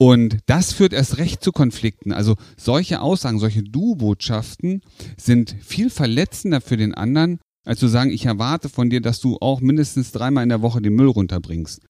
Und 0.00 0.38
das 0.46 0.72
führt 0.72 0.92
erst 0.92 1.18
recht 1.18 1.42
zu 1.42 1.52
Konflikten. 1.52 2.12
Also 2.12 2.36
solche 2.56 3.00
Aussagen, 3.00 3.38
solche 3.38 3.62
Du-Botschaften 3.62 4.80
sind 5.16 5.56
viel 5.60 5.90
verletzender 5.90 6.60
für 6.60 6.76
den 6.76 6.94
anderen, 6.94 7.40
als 7.64 7.80
zu 7.80 7.88
sagen, 7.88 8.10
ich 8.10 8.24
erwarte 8.24 8.68
von 8.68 8.90
dir, 8.90 9.00
dass 9.00 9.20
du 9.20 9.36
auch 9.40 9.60
mindestens 9.60 10.12
dreimal 10.12 10.44
in 10.44 10.48
der 10.48 10.62
Woche 10.62 10.80
den 10.80 10.94
Müll 10.94 11.08
runterbringst. 11.08 11.84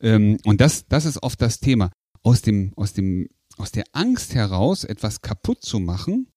Ähm, 0.00 0.38
und 0.44 0.60
das, 0.60 0.86
das 0.88 1.04
ist 1.04 1.22
oft 1.22 1.42
das 1.42 1.58
Thema. 1.58 1.90
Aus 2.22 2.42
dem, 2.42 2.72
aus 2.76 2.92
dem, 2.92 3.28
aus 3.56 3.72
der 3.72 3.84
Angst 3.92 4.34
heraus, 4.34 4.84
etwas 4.84 5.20
kaputt 5.20 5.62
zu 5.62 5.80
machen, 5.80 6.28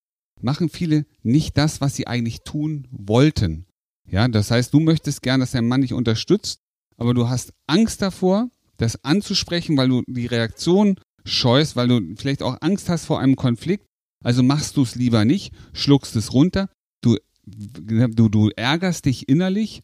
machen 0.42 0.70
viele 0.70 1.06
nicht 1.22 1.56
das, 1.58 1.82
was 1.82 1.96
sie 1.96 2.08
eigentlich 2.08 2.42
tun 2.44 2.88
wollten. 2.92 3.68
Ja, 4.12 4.27
das 4.27 4.51
heißt, 4.51 4.74
du 4.74 4.80
möchtest 4.80 5.22
gern, 5.22 5.39
dass 5.39 5.51
dein 5.51 5.68
Mann 5.68 5.82
dich 5.82 5.94
unterstützt, 5.94 6.60
aber 6.98 7.13
du 7.13 7.30
hast 7.30 7.53
Angst 7.68 8.01
davor, 8.01 8.50
das 8.77 9.03
anzusprechen, 9.03 9.77
weil 9.77 9.89
du 9.89 10.03
die 10.08 10.25
Reaktion 10.25 11.00
scheust, 11.24 11.75
weil 11.75 11.88
du 11.88 12.15
vielleicht 12.18 12.44
auch 12.44 12.58
Angst 12.62 12.89
hast 12.89 13.06
vor 13.06 13.20
einem 13.20 13.36
Konflikt. 13.36 13.86
Also 14.24 14.44
machst 14.44 14.77
du 14.77 14.84
es 14.84 14.96
lieber 14.96 15.24
nicht, 15.24 15.53
schluckst 15.74 16.15
es 16.15 16.34
runter, 16.34 16.70
du, 17.01 17.18
du, 17.46 18.30
du 18.30 18.50
ärgerst 18.50 19.06
dich 19.06 19.30
innerlich, 19.30 19.82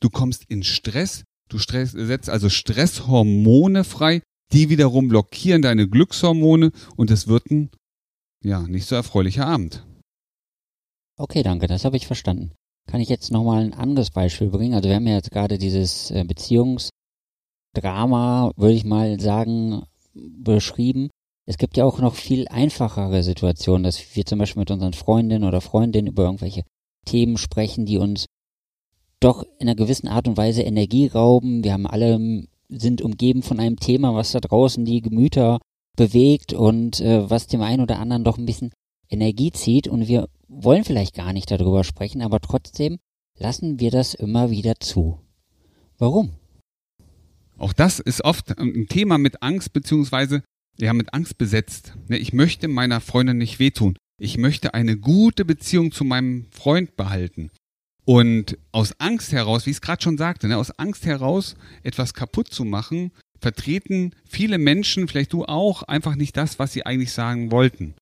du 0.00 0.10
kommst 0.10 0.44
in 0.48 0.62
Stress, 0.62 1.24
du 1.48 1.58
stress, 1.58 1.92
setzt 1.92 2.28
also 2.28 2.50
Stresshormone 2.50 3.84
frei, 3.84 4.22
die 4.52 4.68
wiederum 4.68 5.08
blockieren 5.08 5.62
deine 5.62 5.88
Glückshormone 5.88 6.72
und 6.96 7.10
es 7.10 7.28
wird 7.28 7.50
ein 7.50 7.70
ja, 8.44 8.62
nicht 8.62 8.86
so 8.86 8.94
erfreulicher 8.94 9.46
Abend. 9.46 9.84
Okay, 11.16 11.42
danke, 11.42 11.66
das 11.66 11.84
habe 11.84 11.96
ich 11.96 12.06
verstanden. 12.06 12.52
Kann 12.88 13.00
ich 13.02 13.10
jetzt 13.10 13.30
nochmal 13.30 13.64
ein 13.64 13.74
anderes 13.74 14.10
Beispiel 14.10 14.48
bringen? 14.48 14.72
Also 14.74 14.88
wir 14.88 14.96
haben 14.96 15.06
ja 15.06 15.16
jetzt 15.16 15.30
gerade 15.30 15.58
dieses 15.58 16.10
äh, 16.10 16.24
Beziehungsdrama, 16.24 18.50
würde 18.56 18.74
ich 18.74 18.84
mal 18.84 19.20
sagen, 19.20 19.82
beschrieben. 20.14 21.10
Es 21.46 21.58
gibt 21.58 21.76
ja 21.76 21.84
auch 21.84 22.00
noch 22.00 22.14
viel 22.14 22.48
einfachere 22.48 23.22
Situationen, 23.22 23.82
dass 23.82 24.16
wir 24.16 24.24
zum 24.24 24.38
Beispiel 24.38 24.60
mit 24.60 24.70
unseren 24.70 24.94
Freundinnen 24.94 25.44
oder 25.44 25.60
Freundinnen 25.60 26.08
über 26.08 26.22
irgendwelche 26.24 26.62
Themen 27.04 27.36
sprechen, 27.36 27.84
die 27.84 27.98
uns 27.98 28.24
doch 29.20 29.42
in 29.58 29.68
einer 29.68 29.74
gewissen 29.74 30.08
Art 30.08 30.26
und 30.26 30.38
Weise 30.38 30.62
Energie 30.62 31.08
rauben. 31.08 31.64
Wir 31.64 31.74
haben 31.74 31.86
alle, 31.86 32.46
sind 32.68 33.02
umgeben 33.02 33.42
von 33.42 33.60
einem 33.60 33.76
Thema, 33.76 34.14
was 34.14 34.32
da 34.32 34.40
draußen 34.40 34.86
die 34.86 35.02
Gemüter 35.02 35.58
bewegt 35.94 36.54
und 36.54 37.00
äh, 37.00 37.28
was 37.28 37.48
dem 37.48 37.60
einen 37.60 37.82
oder 37.82 37.98
anderen 37.98 38.24
doch 38.24 38.38
ein 38.38 38.46
bisschen 38.46 38.70
Energie 39.10 39.52
zieht 39.52 39.88
und 39.88 40.08
wir 40.08 40.28
wollen 40.48 40.84
vielleicht 40.84 41.14
gar 41.14 41.32
nicht 41.32 41.50
darüber 41.50 41.84
sprechen, 41.84 42.22
aber 42.22 42.40
trotzdem 42.40 42.98
lassen 43.38 43.78
wir 43.80 43.90
das 43.90 44.14
immer 44.14 44.50
wieder 44.50 44.74
zu. 44.80 45.20
Warum? 45.98 46.32
Auch 47.58 47.72
das 47.72 47.98
ist 47.98 48.24
oft 48.24 48.58
ein 48.58 48.86
Thema 48.88 49.18
mit 49.18 49.42
Angst 49.42 49.72
beziehungsweise 49.72 50.42
ja 50.78 50.92
mit 50.92 51.12
Angst 51.12 51.38
besetzt. 51.38 51.94
Ne, 52.08 52.16
ich 52.18 52.32
möchte 52.32 52.68
meiner 52.68 53.00
Freundin 53.00 53.38
nicht 53.38 53.58
wehtun. 53.58 53.96
Ich 54.20 54.38
möchte 54.38 54.74
eine 54.74 54.96
gute 54.96 55.44
Beziehung 55.44 55.92
zu 55.92 56.04
meinem 56.04 56.46
Freund 56.50 56.96
behalten. 56.96 57.50
Und 58.04 58.56
aus 58.72 58.98
Angst 58.98 59.32
heraus, 59.32 59.66
wie 59.66 59.70
ich 59.70 59.76
es 59.76 59.80
gerade 59.80 60.02
schon 60.02 60.18
sagte, 60.18 60.48
ne, 60.48 60.56
aus 60.56 60.70
Angst 60.78 61.04
heraus 61.04 61.56
etwas 61.82 62.14
kaputt 62.14 62.48
zu 62.48 62.64
machen, 62.64 63.12
vertreten 63.38 64.14
viele 64.26 64.58
Menschen, 64.58 65.08
vielleicht 65.08 65.32
du 65.32 65.44
auch, 65.44 65.82
einfach 65.82 66.16
nicht 66.16 66.36
das, 66.36 66.58
was 66.58 66.72
sie 66.72 66.86
eigentlich 66.86 67.12
sagen 67.12 67.52
wollten. 67.52 67.94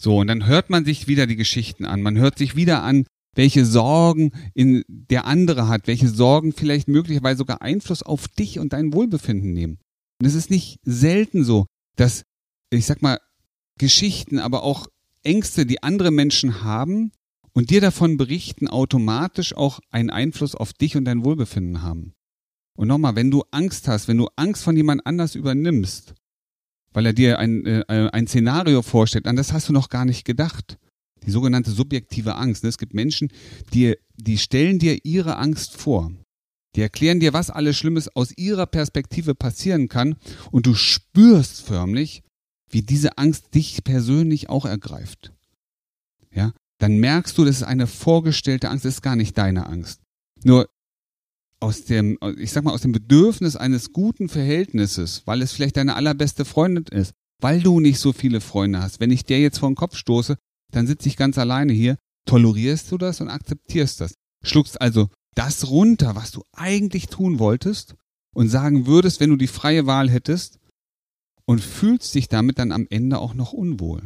So, 0.00 0.18
und 0.18 0.28
dann 0.28 0.46
hört 0.46 0.70
man 0.70 0.84
sich 0.84 1.08
wieder 1.08 1.26
die 1.26 1.36
Geschichten 1.36 1.84
an. 1.84 2.02
Man 2.02 2.16
hört 2.18 2.38
sich 2.38 2.54
wieder 2.54 2.82
an, 2.82 3.04
welche 3.34 3.64
Sorgen 3.64 4.32
in 4.54 4.84
der 4.88 5.26
andere 5.26 5.68
hat, 5.68 5.86
welche 5.86 6.08
Sorgen 6.08 6.52
vielleicht 6.52 6.88
möglicherweise 6.88 7.38
sogar 7.38 7.62
Einfluss 7.62 8.02
auf 8.02 8.28
dich 8.28 8.58
und 8.58 8.72
dein 8.72 8.92
Wohlbefinden 8.92 9.52
nehmen. 9.52 9.78
Und 10.20 10.26
es 10.26 10.34
ist 10.34 10.50
nicht 10.50 10.78
selten 10.84 11.44
so, 11.44 11.66
dass, 11.96 12.22
ich 12.70 12.86
sag 12.86 13.02
mal, 13.02 13.18
Geschichten, 13.78 14.38
aber 14.38 14.62
auch 14.62 14.88
Ängste, 15.22 15.66
die 15.66 15.82
andere 15.82 16.10
Menschen 16.10 16.62
haben 16.62 17.12
und 17.52 17.70
dir 17.70 17.80
davon 17.80 18.16
berichten, 18.16 18.68
automatisch 18.68 19.54
auch 19.54 19.80
einen 19.90 20.10
Einfluss 20.10 20.54
auf 20.54 20.72
dich 20.72 20.96
und 20.96 21.04
dein 21.04 21.24
Wohlbefinden 21.24 21.82
haben. 21.82 22.14
Und 22.76 22.88
nochmal, 22.88 23.16
wenn 23.16 23.30
du 23.30 23.42
Angst 23.50 23.88
hast, 23.88 24.06
wenn 24.06 24.18
du 24.18 24.28
Angst 24.36 24.62
von 24.62 24.76
jemand 24.76 25.06
anders 25.06 25.34
übernimmst, 25.34 26.14
weil 26.92 27.06
er 27.06 27.12
dir 27.12 27.38
ein, 27.38 27.64
äh, 27.66 27.84
ein 27.88 28.26
Szenario 28.26 28.82
vorstellt, 28.82 29.26
an 29.26 29.36
das 29.36 29.52
hast 29.52 29.68
du 29.68 29.72
noch 29.72 29.88
gar 29.88 30.04
nicht 30.04 30.24
gedacht, 30.24 30.78
die 31.24 31.30
sogenannte 31.30 31.70
subjektive 31.70 32.36
Angst. 32.36 32.64
Es 32.64 32.78
gibt 32.78 32.94
Menschen, 32.94 33.30
die, 33.72 33.96
die 34.16 34.38
stellen 34.38 34.78
dir 34.78 34.98
ihre 35.04 35.36
Angst 35.36 35.76
vor. 35.76 36.10
Die 36.76 36.80
erklären 36.80 37.20
dir, 37.20 37.32
was 37.32 37.50
alles 37.50 37.76
Schlimmes 37.76 38.14
aus 38.14 38.32
ihrer 38.36 38.66
Perspektive 38.66 39.34
passieren 39.34 39.88
kann 39.88 40.16
und 40.50 40.66
du 40.66 40.74
spürst 40.74 41.62
förmlich, 41.62 42.22
wie 42.70 42.82
diese 42.82 43.18
Angst 43.18 43.54
dich 43.54 43.82
persönlich 43.84 44.48
auch 44.48 44.66
ergreift. 44.66 45.32
Ja, 46.32 46.52
dann 46.78 46.98
merkst 46.98 47.36
du, 47.38 47.44
das 47.44 47.56
ist 47.56 47.62
eine 47.62 47.86
vorgestellte 47.86 48.68
Angst, 48.68 48.84
das 48.84 48.96
ist 48.96 49.02
gar 49.02 49.16
nicht 49.16 49.36
deine 49.38 49.66
Angst. 49.66 50.02
Nur 50.44 50.68
aus 51.60 51.84
dem, 51.84 52.18
ich 52.36 52.52
sag 52.52 52.64
mal, 52.64 52.72
aus 52.72 52.82
dem 52.82 52.92
Bedürfnis 52.92 53.56
eines 53.56 53.92
guten 53.92 54.28
Verhältnisses, 54.28 55.22
weil 55.26 55.42
es 55.42 55.52
vielleicht 55.52 55.76
deine 55.76 55.96
allerbeste 55.96 56.44
Freundin 56.44 56.84
ist, 56.84 57.12
weil 57.40 57.60
du 57.60 57.80
nicht 57.80 57.98
so 57.98 58.12
viele 58.12 58.40
Freunde 58.40 58.80
hast. 58.80 59.00
Wenn 59.00 59.10
ich 59.10 59.24
dir 59.24 59.40
jetzt 59.40 59.58
vor 59.58 59.70
den 59.70 59.74
Kopf 59.74 59.96
stoße, 59.96 60.36
dann 60.72 60.86
sitze 60.86 61.08
ich 61.08 61.16
ganz 61.16 61.38
alleine 61.38 61.72
hier, 61.72 61.96
tolerierst 62.26 62.92
du 62.92 62.98
das 62.98 63.20
und 63.20 63.28
akzeptierst 63.28 64.00
das. 64.00 64.14
Schluckst 64.44 64.80
also 64.80 65.08
das 65.34 65.68
runter, 65.70 66.14
was 66.14 66.30
du 66.30 66.42
eigentlich 66.52 67.08
tun 67.08 67.38
wolltest 67.38 67.94
und 68.34 68.48
sagen 68.48 68.86
würdest, 68.86 69.20
wenn 69.20 69.30
du 69.30 69.36
die 69.36 69.46
freie 69.46 69.86
Wahl 69.86 70.10
hättest 70.10 70.58
und 71.46 71.60
fühlst 71.60 72.14
dich 72.14 72.28
damit 72.28 72.58
dann 72.58 72.72
am 72.72 72.86
Ende 72.90 73.18
auch 73.18 73.34
noch 73.34 73.52
unwohl. 73.52 74.02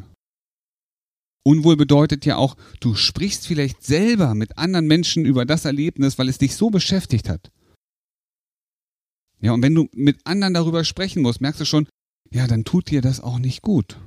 Unwohl 1.45 1.77
bedeutet 1.77 2.25
ja 2.25 2.37
auch, 2.37 2.57
du 2.81 2.95
sprichst 2.95 3.47
vielleicht 3.47 3.83
selber 3.83 4.35
mit 4.35 4.59
anderen 4.59 4.87
Menschen 4.87 5.25
über 5.25 5.45
das 5.45 5.65
Erlebnis, 5.65 6.19
weil 6.19 6.29
es 6.29 6.39
dich 6.39 6.55
so 6.55 6.71
beschäftigt 6.71 7.29
hat. 7.29 7.51
Ja, 9.41 9.53
und 9.53 9.63
wenn 9.63 9.75
du 9.75 9.89
mit 9.93 10.21
anderen 10.25 10.55
darüber 10.55 10.85
sprechen 10.85 11.23
musst, 11.23 11.41
merkst 11.41 11.61
du 11.61 11.65
schon, 11.65 11.89
ja, 12.31 12.47
dann 12.47 12.65
tut 12.65 12.91
dir 12.91 13.03
das 13.03 13.21
auch 13.21 13.41
nicht 13.41 13.63
gut. 13.63 13.99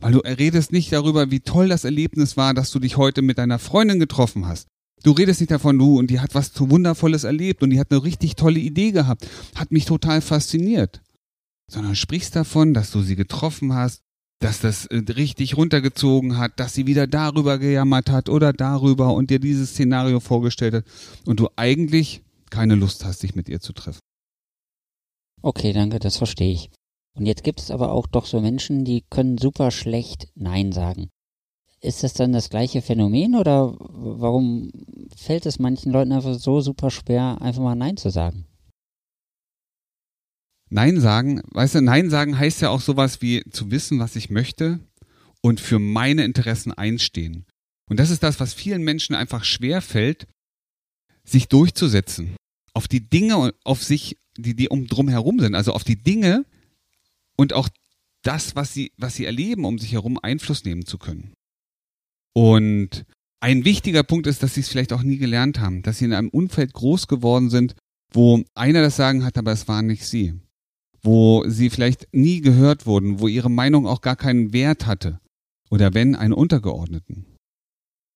Weil 0.00 0.12
du 0.12 0.18
redest 0.18 0.70
nicht 0.72 0.92
darüber, 0.92 1.30
wie 1.30 1.40
toll 1.40 1.68
das 1.68 1.84
Erlebnis 1.84 2.36
war, 2.36 2.52
dass 2.52 2.70
du 2.70 2.78
dich 2.78 2.96
heute 2.98 3.22
mit 3.22 3.38
deiner 3.38 3.58
Freundin 3.58 3.98
getroffen 3.98 4.46
hast. 4.46 4.66
Du 5.02 5.12
redest 5.12 5.40
nicht 5.40 5.50
davon, 5.50 5.78
du, 5.78 5.98
und 5.98 6.10
die 6.10 6.20
hat 6.20 6.34
was 6.34 6.52
Wundervolles 6.58 7.24
erlebt 7.24 7.62
und 7.62 7.70
die 7.70 7.80
hat 7.80 7.90
eine 7.90 8.04
richtig 8.04 8.36
tolle 8.36 8.60
Idee 8.60 8.92
gehabt, 8.92 9.26
hat 9.54 9.72
mich 9.72 9.84
total 9.84 10.20
fasziniert. 10.20 11.02
Sondern 11.68 11.96
sprichst 11.96 12.36
davon, 12.36 12.74
dass 12.74 12.90
du 12.90 13.00
sie 13.00 13.16
getroffen 13.16 13.72
hast, 13.72 14.02
dass 14.42 14.60
das 14.60 14.86
äh, 14.86 15.02
richtig 15.12 15.56
runtergezogen 15.56 16.36
hat, 16.36 16.58
dass 16.58 16.74
sie 16.74 16.86
wieder 16.86 17.06
darüber 17.06 17.58
gejammert 17.58 18.10
hat 18.10 18.28
oder 18.28 18.52
darüber 18.52 19.14
und 19.14 19.30
dir 19.30 19.38
dieses 19.38 19.70
Szenario 19.70 20.20
vorgestellt 20.20 20.74
hat 20.74 20.84
und 21.24 21.40
du 21.40 21.48
eigentlich 21.56 22.22
keine 22.50 22.74
Lust 22.74 23.04
hast, 23.04 23.22
dich 23.22 23.34
mit 23.34 23.48
ihr 23.48 23.60
zu 23.60 23.72
treffen. 23.72 24.00
Okay, 25.42 25.72
danke, 25.72 25.98
das 25.98 26.16
verstehe 26.16 26.52
ich. 26.52 26.70
Und 27.14 27.26
jetzt 27.26 27.44
gibt 27.44 27.60
es 27.60 27.70
aber 27.70 27.92
auch 27.92 28.06
doch 28.06 28.26
so 28.26 28.40
Menschen, 28.40 28.84
die 28.84 29.04
können 29.10 29.38
super 29.38 29.70
schlecht 29.70 30.28
Nein 30.34 30.72
sagen. 30.72 31.08
Ist 31.80 32.04
das 32.04 32.14
dann 32.14 32.32
das 32.32 32.48
gleiche 32.48 32.80
Phänomen 32.80 33.34
oder 33.34 33.74
warum 33.78 34.70
fällt 35.16 35.46
es 35.46 35.58
manchen 35.58 35.92
Leuten 35.92 36.12
einfach 36.12 36.34
so 36.34 36.60
super 36.60 36.90
schwer, 36.90 37.38
einfach 37.40 37.62
mal 37.62 37.74
Nein 37.74 37.96
zu 37.96 38.10
sagen? 38.10 38.46
Nein 40.72 40.98
sagen, 41.00 41.42
weißt 41.50 41.74
du, 41.74 41.82
Nein 41.82 42.08
sagen 42.08 42.38
heißt 42.38 42.62
ja 42.62 42.70
auch 42.70 42.80
sowas 42.80 43.20
wie 43.20 43.44
zu 43.50 43.70
wissen, 43.70 43.98
was 43.98 44.16
ich 44.16 44.30
möchte 44.30 44.80
und 45.42 45.60
für 45.60 45.78
meine 45.78 46.24
Interessen 46.24 46.72
einstehen. 46.72 47.44
Und 47.90 48.00
das 48.00 48.08
ist 48.08 48.22
das, 48.22 48.40
was 48.40 48.54
vielen 48.54 48.82
Menschen 48.82 49.14
einfach 49.14 49.44
schwer 49.44 49.82
fällt, 49.82 50.26
sich 51.24 51.48
durchzusetzen. 51.48 52.36
Auf 52.72 52.88
die 52.88 53.06
Dinge, 53.06 53.52
auf 53.64 53.84
sich, 53.84 54.16
die, 54.38 54.56
die 54.56 54.70
um 54.70 54.86
drum 54.86 55.08
herum 55.08 55.40
sind, 55.40 55.54
also 55.54 55.74
auf 55.74 55.84
die 55.84 56.02
Dinge, 56.02 56.46
und 57.36 57.52
auch 57.52 57.68
das, 58.22 58.56
was 58.56 58.72
sie, 58.72 58.92
was 58.96 59.14
sie 59.14 59.26
erleben, 59.26 59.66
um 59.66 59.78
sich 59.78 59.92
herum 59.92 60.18
Einfluss 60.22 60.64
nehmen 60.64 60.86
zu 60.86 60.96
können. 60.96 61.34
Und 62.32 63.04
ein 63.40 63.66
wichtiger 63.66 64.04
Punkt 64.04 64.26
ist, 64.26 64.42
dass 64.42 64.54
sie 64.54 64.60
es 64.60 64.70
vielleicht 64.70 64.94
auch 64.94 65.02
nie 65.02 65.18
gelernt 65.18 65.60
haben, 65.60 65.82
dass 65.82 65.98
sie 65.98 66.06
in 66.06 66.14
einem 66.14 66.30
Umfeld 66.30 66.72
groß 66.72 67.08
geworden 67.08 67.50
sind, 67.50 67.74
wo 68.10 68.42
einer 68.54 68.80
das 68.80 68.96
Sagen 68.96 69.22
hat, 69.22 69.36
aber 69.36 69.52
es 69.52 69.68
waren 69.68 69.86
nicht 69.86 70.06
sie. 70.06 70.40
Wo 71.04 71.44
sie 71.48 71.70
vielleicht 71.70 72.08
nie 72.12 72.40
gehört 72.40 72.86
wurden, 72.86 73.18
wo 73.18 73.28
ihre 73.28 73.50
Meinung 73.50 73.86
auch 73.86 74.00
gar 74.00 74.16
keinen 74.16 74.52
Wert 74.52 74.86
hatte. 74.86 75.20
Oder 75.70 75.94
wenn, 75.94 76.14
einen 76.14 76.32
Untergeordneten. 76.32 77.26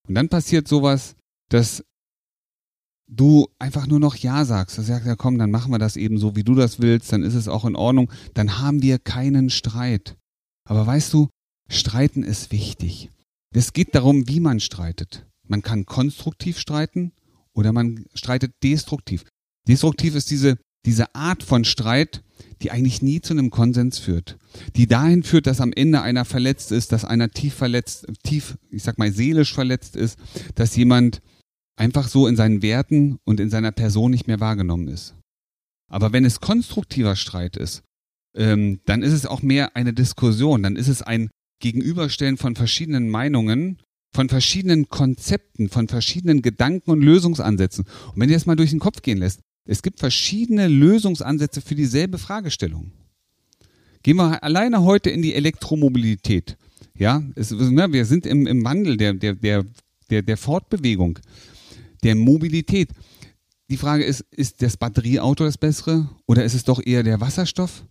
Und 0.07 0.15
dann 0.15 0.29
passiert 0.29 0.69
sowas, 0.69 1.17
dass 1.49 1.85
du 3.09 3.49
einfach 3.59 3.87
nur 3.87 4.01
noch 4.01 4.17
Ja 4.17 4.45
sagst, 4.45 4.79
dann 4.79 4.85
sagt 4.85 5.07
ja 5.07 5.17
komm, 5.17 5.39
dann 5.39 5.51
machen 5.51 5.73
wir 5.73 5.79
das 5.79 5.97
eben 5.97 6.19
so, 6.19 6.37
wie 6.37 6.45
du 6.45 6.55
das 6.55 6.81
willst, 6.81 7.13
dann 7.13 7.23
ist 7.23 7.35
es 7.35 7.49
auch 7.49 7.65
in 7.65 7.77
Ordnung, 7.77 8.11
dann 8.35 8.59
haben 8.59 8.83
wir 8.83 8.99
keinen 8.99 9.51
Streit. 9.51 10.17
Aber 10.69 10.87
weißt 10.87 11.13
du, 11.13 11.29
streiten 11.69 12.23
ist 12.23 12.53
wichtig. 12.53 13.11
Es 13.55 13.73
geht 13.73 13.95
darum, 13.95 14.29
wie 14.29 14.41
man 14.41 14.61
streitet. 14.61 15.27
Man 15.49 15.63
kann 15.63 15.87
konstruktiv 15.87 16.59
streiten 16.59 17.13
oder 17.53 17.73
man 17.73 18.05
streitet 18.15 18.53
destruktiv. 18.63 19.25
Destruktiv 19.69 20.15
ist 20.15 20.31
diese, 20.31 20.59
diese 20.87 21.15
Art 21.15 21.43
von 21.43 21.65
Streit, 21.65 22.23
die 22.63 22.71
eigentlich 22.71 23.03
nie 23.03 23.21
zu 23.21 23.35
einem 23.35 23.51
Konsens 23.51 23.99
führt. 23.99 24.39
Die 24.77 24.87
dahin 24.87 25.23
führt, 25.23 25.47
dass 25.47 25.61
am 25.61 25.73
Ende 25.73 26.01
einer 26.01 26.25
verletzt 26.25 26.73
ist, 26.73 26.93
dass 26.93 27.05
einer 27.05 27.31
tief 27.31 27.55
verletzt, 27.55 28.07
tief, 28.23 28.57
ich 28.71 28.83
sag 28.83 28.97
mal, 28.99 29.13
seelisch 29.13 29.53
verletzt 29.53 29.97
ist, 29.97 30.19
dass 30.55 30.77
jemand 30.77 31.21
einfach 31.79 32.09
so 32.09 32.27
in 32.27 32.37
seinen 32.37 32.63
Werten 32.63 33.19
und 33.25 33.41
in 33.41 33.51
seiner 33.51 33.73
Person 33.73 34.11
nicht 34.11 34.27
mehr 34.27 34.41
wahrgenommen 34.41 34.89
ist. 34.89 35.15
Aber 35.91 36.13
wenn 36.13 36.25
es 36.25 36.41
konstruktiver 36.41 37.17
Streit 37.17 37.57
ist, 37.57 37.83
ähm, 38.35 38.81
dann 38.87 39.03
ist 39.03 39.13
es 39.13 39.27
auch 39.27 39.43
mehr 39.43 39.77
eine 39.77 39.93
Diskussion, 39.93 40.63
dann 40.63 40.77
ist 40.77 40.89
es 40.89 41.03
ein 41.03 41.31
Gegenüberstellen 41.61 42.37
von 42.37 42.57
verschiedenen 42.57 43.09
Meinungen, 43.09 43.81
von 44.15 44.29
verschiedenen 44.29 44.89
Konzepten, 44.89 45.69
von 45.69 45.89
verschiedenen 45.89 46.43
Gedanken 46.43 46.91
und 46.91 47.03
Lösungsansätzen. 47.03 47.85
Und 48.15 48.21
wenn 48.21 48.31
ihr 48.31 48.37
das 48.37 48.47
mal 48.47 48.57
durch 48.57 48.71
den 48.71 48.81
Kopf 48.81 49.03
gehen 49.03 49.19
lässt, 49.19 49.41
es 49.67 49.83
gibt 49.83 50.01
verschiedene 50.01 50.69
Lösungsansätze 50.69 51.61
für 51.61 51.75
dieselbe 51.75 52.19
Fragestellung. 52.19 52.93
Gehen 54.03 54.17
wir 54.17 54.43
alleine 54.43 54.85
heute 54.85 55.11
in 55.11 55.23
die 55.23 55.35
Elektromobilität. 55.35 56.57
Ja, 56.97 57.23
es, 57.35 57.51
ne, 57.51 57.93
wir 57.93 58.05
sind 58.07 58.25
im, 58.25 58.47
im 58.47 58.65
Wandel 58.65 58.97
der, 58.97 59.15
der, 59.15 59.35
der, 59.35 59.67
der, 60.11 60.23
der 60.23 60.37
Fortbewegung 60.37 61.19
der 62.03 62.15
Mobilität. 62.15 62.91
Die 63.69 63.77
Frage 63.77 64.05
ist, 64.05 64.21
ist 64.31 64.63
das 64.63 64.77
Batterieauto 64.77 65.45
das 65.45 65.59
bessere 65.59 66.09
oder 66.27 66.45
ist 66.45 66.55
es 66.55 66.65
doch 66.65 66.81
eher 66.85 67.03
der 67.03 67.21
Wasserstoff? 67.21 67.85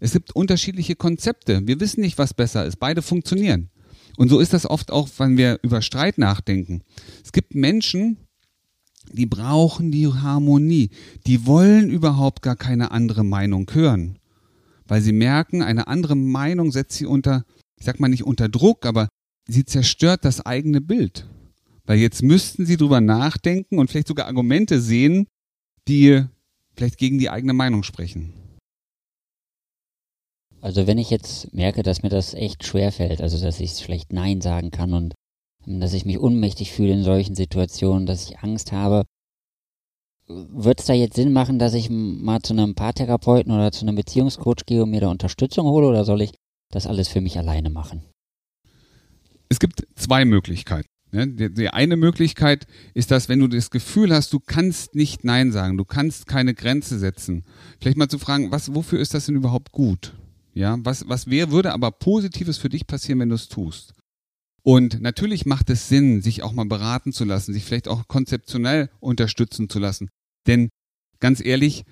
Es 0.00 0.12
gibt 0.12 0.34
unterschiedliche 0.34 0.96
Konzepte. 0.96 1.66
Wir 1.66 1.78
wissen 1.78 2.00
nicht, 2.00 2.18
was 2.18 2.34
besser 2.34 2.66
ist. 2.66 2.80
Beide 2.80 3.02
funktionieren. 3.02 3.70
Und 4.16 4.28
so 4.28 4.40
ist 4.40 4.52
das 4.52 4.68
oft 4.68 4.90
auch, 4.90 5.08
wenn 5.18 5.36
wir 5.36 5.60
über 5.62 5.82
Streit 5.82 6.18
nachdenken. 6.18 6.82
Es 7.22 7.32
gibt 7.32 7.54
Menschen, 7.54 8.16
die 9.12 9.26
brauchen 9.26 9.90
die 9.90 10.06
Harmonie. 10.06 10.90
Die 11.26 11.46
wollen 11.46 11.90
überhaupt 11.90 12.42
gar 12.42 12.56
keine 12.56 12.90
andere 12.90 13.24
Meinung 13.24 13.66
hören. 13.72 14.18
Weil 14.86 15.00
sie 15.02 15.12
merken, 15.12 15.62
eine 15.62 15.86
andere 15.86 16.16
Meinung 16.16 16.72
setzt 16.72 16.96
sie 16.96 17.06
unter, 17.06 17.44
ich 17.78 17.86
sag 17.86 18.00
mal 18.00 18.08
nicht 18.08 18.24
unter 18.24 18.48
Druck, 18.48 18.86
aber 18.86 19.08
sie 19.48 19.64
zerstört 19.64 20.24
das 20.24 20.44
eigene 20.44 20.80
Bild. 20.80 21.26
Weil 21.84 21.98
jetzt 21.98 22.22
müssten 22.22 22.66
sie 22.66 22.76
drüber 22.76 23.00
nachdenken 23.00 23.78
und 23.78 23.90
vielleicht 23.90 24.08
sogar 24.08 24.26
Argumente 24.26 24.80
sehen, 24.80 25.26
die 25.88 26.24
vielleicht 26.74 26.98
gegen 26.98 27.18
die 27.18 27.30
eigene 27.30 27.52
Meinung 27.52 27.82
sprechen. 27.82 28.32
Also 30.60 30.86
wenn 30.86 30.98
ich 30.98 31.10
jetzt 31.10 31.54
merke, 31.54 31.82
dass 31.82 32.02
mir 32.02 32.10
das 32.10 32.34
echt 32.34 32.64
schwer 32.64 32.92
fällt, 32.92 33.20
also 33.20 33.42
dass 33.42 33.60
ich 33.60 33.72
schlecht 33.72 34.12
Nein 34.12 34.40
sagen 34.40 34.70
kann 34.70 34.92
und 34.92 35.14
dass 35.66 35.92
ich 35.92 36.04
mich 36.04 36.18
ohnmächtig 36.18 36.72
fühle 36.72 36.92
in 36.92 37.02
solchen 37.02 37.34
Situationen, 37.34 38.06
dass 38.06 38.28
ich 38.28 38.40
Angst 38.40 38.72
habe. 38.72 39.04
Wird 40.26 40.80
es 40.80 40.86
da 40.86 40.92
jetzt 40.92 41.16
Sinn 41.16 41.32
machen, 41.32 41.58
dass 41.58 41.74
ich 41.74 41.90
mal 41.90 42.40
zu 42.40 42.52
einem 42.52 42.74
Paartherapeuten 42.74 43.52
oder 43.52 43.72
zu 43.72 43.84
einem 43.84 43.96
Beziehungscoach 43.96 44.64
gehe 44.66 44.82
und 44.82 44.90
mir 44.90 45.00
da 45.00 45.08
Unterstützung 45.08 45.66
hole 45.66 45.88
oder 45.88 46.04
soll 46.04 46.22
ich 46.22 46.32
das 46.70 46.86
alles 46.86 47.08
für 47.08 47.20
mich 47.20 47.36
alleine 47.36 47.70
machen? 47.70 48.02
Es 49.48 49.58
gibt 49.58 49.86
zwei 49.96 50.24
Möglichkeiten. 50.24 50.86
Die, 51.12 51.52
die 51.52 51.68
eine 51.70 51.96
Möglichkeit 51.96 52.66
ist, 52.94 53.10
dass 53.10 53.28
wenn 53.28 53.40
du 53.40 53.48
das 53.48 53.70
Gefühl 53.70 54.14
hast, 54.14 54.32
du 54.32 54.38
kannst 54.38 54.94
nicht 54.94 55.24
Nein 55.24 55.50
sagen, 55.50 55.76
du 55.76 55.84
kannst 55.84 56.28
keine 56.28 56.54
Grenze 56.54 57.00
setzen, 57.00 57.44
vielleicht 57.80 57.96
mal 57.96 58.08
zu 58.08 58.20
fragen, 58.20 58.52
was, 58.52 58.76
wofür 58.76 59.00
ist 59.00 59.12
das 59.12 59.26
denn 59.26 59.34
überhaupt 59.34 59.72
gut? 59.72 60.14
Ja, 60.54 60.78
was, 60.82 61.08
was 61.08 61.28
wäre, 61.28 61.50
würde 61.50 61.72
aber 61.72 61.90
Positives 61.90 62.58
für 62.58 62.68
dich 62.68 62.86
passieren, 62.86 63.18
wenn 63.18 63.28
du 63.28 63.34
es 63.34 63.48
tust? 63.48 63.92
Und 64.62 65.00
natürlich 65.00 65.46
macht 65.46 65.70
es 65.70 65.88
Sinn, 65.88 66.22
sich 66.22 66.42
auch 66.42 66.52
mal 66.52 66.66
beraten 66.66 67.12
zu 67.12 67.24
lassen, 67.24 67.52
sich 67.52 67.64
vielleicht 67.64 67.88
auch 67.88 68.08
konzeptionell 68.08 68.90
unterstützen 69.00 69.68
zu 69.68 69.78
lassen. 69.78 70.10
Denn 70.46 70.68
ganz 71.18 71.44
ehrlich, 71.44 71.84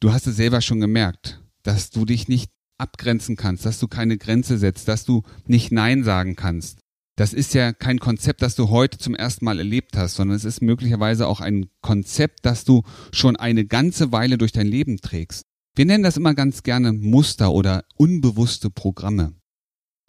du 0.00 0.12
hast 0.12 0.26
es 0.26 0.36
selber 0.36 0.60
schon 0.60 0.80
gemerkt, 0.80 1.42
dass 1.62 1.90
du 1.90 2.04
dich 2.04 2.28
nicht 2.28 2.50
abgrenzen 2.78 3.36
kannst, 3.36 3.64
dass 3.64 3.78
du 3.78 3.88
keine 3.88 4.18
Grenze 4.18 4.58
setzt, 4.58 4.88
dass 4.88 5.04
du 5.04 5.22
nicht 5.46 5.72
Nein 5.72 6.04
sagen 6.04 6.36
kannst. 6.36 6.80
Das 7.16 7.34
ist 7.34 7.54
ja 7.54 7.72
kein 7.72 7.98
Konzept, 7.98 8.42
das 8.42 8.56
du 8.56 8.70
heute 8.70 8.98
zum 8.98 9.14
ersten 9.14 9.44
Mal 9.44 9.58
erlebt 9.58 9.96
hast, 9.96 10.16
sondern 10.16 10.36
es 10.36 10.44
ist 10.44 10.62
möglicherweise 10.62 11.28
auch 11.28 11.40
ein 11.40 11.66
Konzept, 11.82 12.40
das 12.42 12.64
du 12.64 12.82
schon 13.12 13.36
eine 13.36 13.66
ganze 13.66 14.12
Weile 14.12 14.38
durch 14.38 14.52
dein 14.52 14.66
Leben 14.66 14.96
trägst. 14.96 15.44
Wir 15.74 15.86
nennen 15.86 16.04
das 16.04 16.16
immer 16.16 16.34
ganz 16.34 16.62
gerne 16.62 16.92
Muster 16.92 17.52
oder 17.52 17.84
unbewusste 17.96 18.70
Programme. 18.70 19.34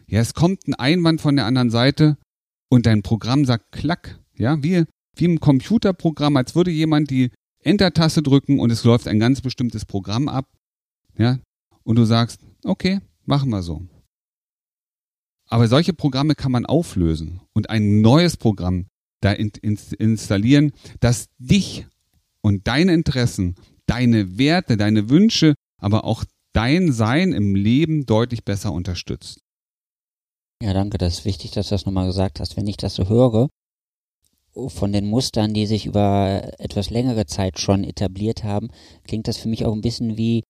Ja, 0.06 0.20
es 0.20 0.34
kommt 0.34 0.66
ein 0.66 0.74
Einwand 0.74 1.20
von 1.20 1.36
der 1.36 1.46
anderen 1.46 1.70
Seite 1.70 2.16
und 2.68 2.86
dein 2.86 3.02
Programm 3.02 3.44
sagt 3.44 3.72
klack, 3.72 4.20
ja, 4.36 4.62
wie, 4.62 4.84
wie 5.16 5.24
im 5.24 5.40
Computerprogramm, 5.40 6.36
als 6.36 6.54
würde 6.54 6.70
jemand 6.70 7.10
die 7.10 7.30
Enter-Taste 7.60 8.22
drücken 8.22 8.60
und 8.60 8.70
es 8.70 8.84
läuft 8.84 9.08
ein 9.08 9.18
ganz 9.18 9.40
bestimmtes 9.40 9.84
Programm 9.84 10.28
ab, 10.28 10.46
ja, 11.16 11.38
und 11.82 11.96
du 11.96 12.04
sagst, 12.04 12.40
okay, 12.64 13.00
machen 13.24 13.50
wir 13.50 13.62
so. 13.62 13.86
Aber 15.46 15.68
solche 15.68 15.92
Programme 15.92 16.34
kann 16.34 16.52
man 16.52 16.66
auflösen 16.66 17.40
und 17.52 17.70
ein 17.70 18.00
neues 18.00 18.36
Programm 18.36 18.86
da 19.20 19.32
in, 19.32 19.52
in, 19.62 19.78
installieren, 19.98 20.72
das 21.00 21.26
dich 21.38 21.86
und 22.40 22.66
deine 22.66 22.92
Interessen, 22.92 23.54
deine 23.86 24.38
Werte, 24.38 24.76
deine 24.76 25.08
Wünsche, 25.08 25.54
aber 25.78 26.04
auch 26.04 26.24
dein 26.52 26.92
Sein 26.92 27.32
im 27.32 27.54
Leben 27.54 28.06
deutlich 28.06 28.44
besser 28.44 28.72
unterstützt. 28.72 29.43
Ja, 30.64 30.72
danke. 30.72 30.96
Das 30.96 31.18
ist 31.18 31.24
wichtig, 31.26 31.50
dass 31.50 31.68
du 31.68 31.74
das 31.74 31.84
nochmal 31.84 32.06
gesagt 32.06 32.40
hast. 32.40 32.56
Wenn 32.56 32.66
ich 32.66 32.78
das 32.78 32.94
so 32.94 33.06
höre, 33.06 33.50
von 34.68 34.92
den 34.92 35.04
Mustern, 35.04 35.52
die 35.52 35.66
sich 35.66 35.84
über 35.84 36.52
etwas 36.58 36.88
längere 36.88 37.26
Zeit 37.26 37.58
schon 37.58 37.84
etabliert 37.84 38.44
haben, 38.44 38.70
klingt 39.06 39.28
das 39.28 39.36
für 39.36 39.48
mich 39.48 39.66
auch 39.66 39.74
ein 39.74 39.82
bisschen 39.82 40.16
wie, 40.16 40.42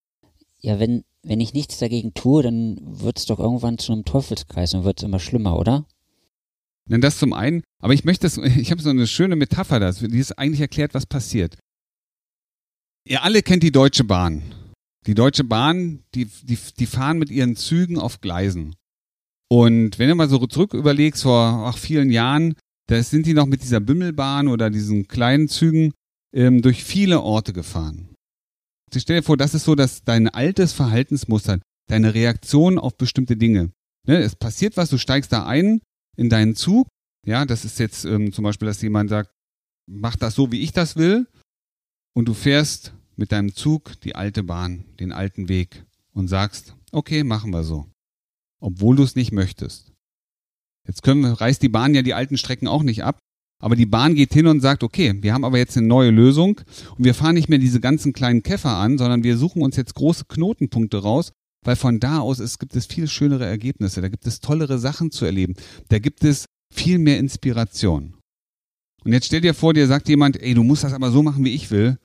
ja, 0.61 0.78
wenn, 0.78 1.02
wenn 1.25 1.40
ich 1.40 1.52
nichts 1.52 1.78
dagegen 1.78 2.14
tue, 2.14 2.44
dann 2.44 2.78
wird 2.80 3.18
es 3.18 3.26
doch 3.26 3.40
irgendwann 3.40 3.78
zu 3.78 3.92
einem 3.92 4.04
Teufelskreis 4.04 4.75
und 4.75 4.85
wird 4.85 5.00
es 5.00 5.04
immer 5.04 5.18
schlimmer, 5.18 5.59
oder? 5.59 5.85
Denn 6.88 7.00
das 7.00 7.18
zum 7.18 7.33
einen, 7.33 7.64
aber 7.83 7.94
ich 7.94 8.04
möchte 8.04 8.26
das, 8.26 8.37
ich 8.56 8.71
habe 8.71 8.83
so 8.83 8.90
eine 8.90 9.09
schöne 9.09 9.35
Metapher, 9.35 9.80
die 9.80 10.21
es 10.21 10.30
eigentlich 10.30 10.61
erklärt, 10.61 10.94
was 10.94 11.06
passiert. 11.06 11.56
Ihr 13.04 13.25
alle 13.25 13.42
kennt 13.42 13.64
die 13.64 13.73
Deutsche 13.73 14.04
Bahn. 14.04 14.42
Die 15.09 15.14
Deutsche 15.14 15.42
Bahn, 15.42 16.04
die, 16.14 16.26
die, 16.26 16.59
die 16.78 16.87
fahren 16.87 17.18
mit 17.18 17.30
ihren 17.30 17.56
Zügen 17.56 17.99
auf 17.99 18.21
Gleisen. 18.21 18.76
Und 19.51 19.99
wenn 19.99 20.09
du 20.09 20.15
mal 20.15 20.29
so 20.29 20.45
zurück 20.47 20.75
überlegst, 20.75 21.23
vor 21.23 21.65
ach, 21.67 21.79
vielen 21.79 22.11
Jahren, 22.11 22.55
da 22.89 23.03
sind 23.03 23.27
die 23.27 23.35
noch 23.35 23.47
mit 23.47 23.63
dieser 23.63 23.81
Bümmelbahn 23.81 24.49
oder 24.49 24.71
diesen 24.71 25.09
kleinen 25.09 25.49
Zügen 25.49 25.93
ähm, 26.35 26.63
durch 26.63 26.85
viele 26.85 27.21
Orte 27.21 27.53
gefahren. 27.53 28.15
Ich 28.93 29.03
stell 29.03 29.19
dir 29.19 29.23
vor, 29.23 29.37
das 29.37 29.55
ist 29.55 29.65
so, 29.65 29.75
dass 29.75 30.05
dein 30.05 30.29
altes 30.29 30.73
Verhaltensmuster, 30.73 31.59
deine 31.89 32.15
Reaktion 32.15 32.79
auf 32.79 32.97
bestimmte 32.97 33.37
Dinge. 33.37 33.73
Ne, 34.07 34.18
es 34.18 34.37
passiert 34.37 34.77
was, 34.77 34.90
du 34.90 34.99
steigst 34.99 35.33
da 35.33 35.47
ein 35.47 35.81
in 36.16 36.29
deinen 36.29 36.55
Zug. 36.55 36.87
Ja, 37.27 37.45
das 37.45 37.64
ist 37.64 37.79
jetzt 37.79 38.05
ähm, 38.05 38.33
zum 38.33 38.45
Beispiel, 38.45 38.66
dass 38.66 38.83
jemand 38.83 39.11
sagt, 39.11 39.31
mach 39.87 40.16
das 40.16 40.35
so, 40.35 40.53
wie 40.53 40.61
ich 40.61 40.73
das 40.73 40.97
will. 40.97 41.27
Und 42.14 42.29
du 42.29 42.35
fährst 42.35 42.95
mit 43.16 43.33
deinem 43.33 43.55
Zug 43.55 44.01
die 44.03 44.14
alte 44.14 44.42
Bahn, 44.42 44.85
den 45.01 45.12
alten 45.12 45.49
Weg 45.49 45.85
und 46.12 46.29
sagst, 46.29 46.77
okay, 46.92 47.25
machen 47.25 47.51
wir 47.51 47.64
so 47.64 47.87
obwohl 48.64 48.96
du 48.96 49.03
es 49.03 49.14
nicht 49.14 49.31
möchtest. 49.31 49.92
Jetzt 50.88 51.03
können 51.03 51.24
reißt 51.24 51.62
die 51.62 51.68
Bahn 51.68 51.94
ja 51.94 52.03
die 52.03 52.14
alten 52.14 52.38
Strecken 52.38 52.66
auch 52.66 52.83
nicht 52.83 53.05
ab, 53.05 53.18
aber 53.62 53.77
die 53.77 53.87
Bahn 53.87 54.14
geht 54.14 54.33
hin 54.33 54.46
und 54.46 54.61
sagt, 54.61 54.83
okay, 54.83 55.14
wir 55.20 55.35
haben 55.35 55.44
aber 55.44 55.59
jetzt 55.59 55.77
eine 55.77 55.87
neue 55.87 56.11
Lösung 56.11 56.61
und 56.96 57.05
wir 57.05 57.14
fahren 57.14 57.35
nicht 57.35 57.48
mehr 57.48 57.59
diese 57.59 57.81
ganzen 57.81 58.12
kleinen 58.12 58.42
Käfer 58.42 58.77
an, 58.77 58.96
sondern 58.96 59.22
wir 59.22 59.37
suchen 59.37 59.62
uns 59.62 59.77
jetzt 59.77 59.94
große 59.94 60.24
Knotenpunkte 60.27 60.98
raus, 60.98 61.33
weil 61.64 61.77
von 61.77 62.00
da 62.00 62.20
aus 62.20 62.38
es 62.38 62.59
gibt 62.59 62.74
es 62.74 62.87
viel 62.87 63.07
schönere 63.07 63.44
Ergebnisse, 63.44 64.00
da 64.00 64.09
gibt 64.09 64.27
es 64.27 64.40
tollere 64.40 64.79
Sachen 64.79 65.11
zu 65.11 65.27
erleben, 65.27 65.55
da 65.88 65.98
gibt 65.98 66.24
es 66.24 66.46
viel 66.72 66.98
mehr 66.98 67.18
Inspiration. 67.18 68.14
Und 69.05 69.12
jetzt 69.12 69.27
stell 69.27 69.42
dir 69.42 69.55
vor, 69.55 69.74
dir 69.74 69.87
sagt 69.87 70.09
jemand, 70.09 70.40
ey, 70.40 70.55
du 70.55 70.62
musst 70.62 70.85
das 70.85 70.94
aber 70.94 71.11
so 71.11 71.22
machen, 71.22 71.44
wie 71.44 71.55
ich 71.55 71.70
will. 71.70 71.98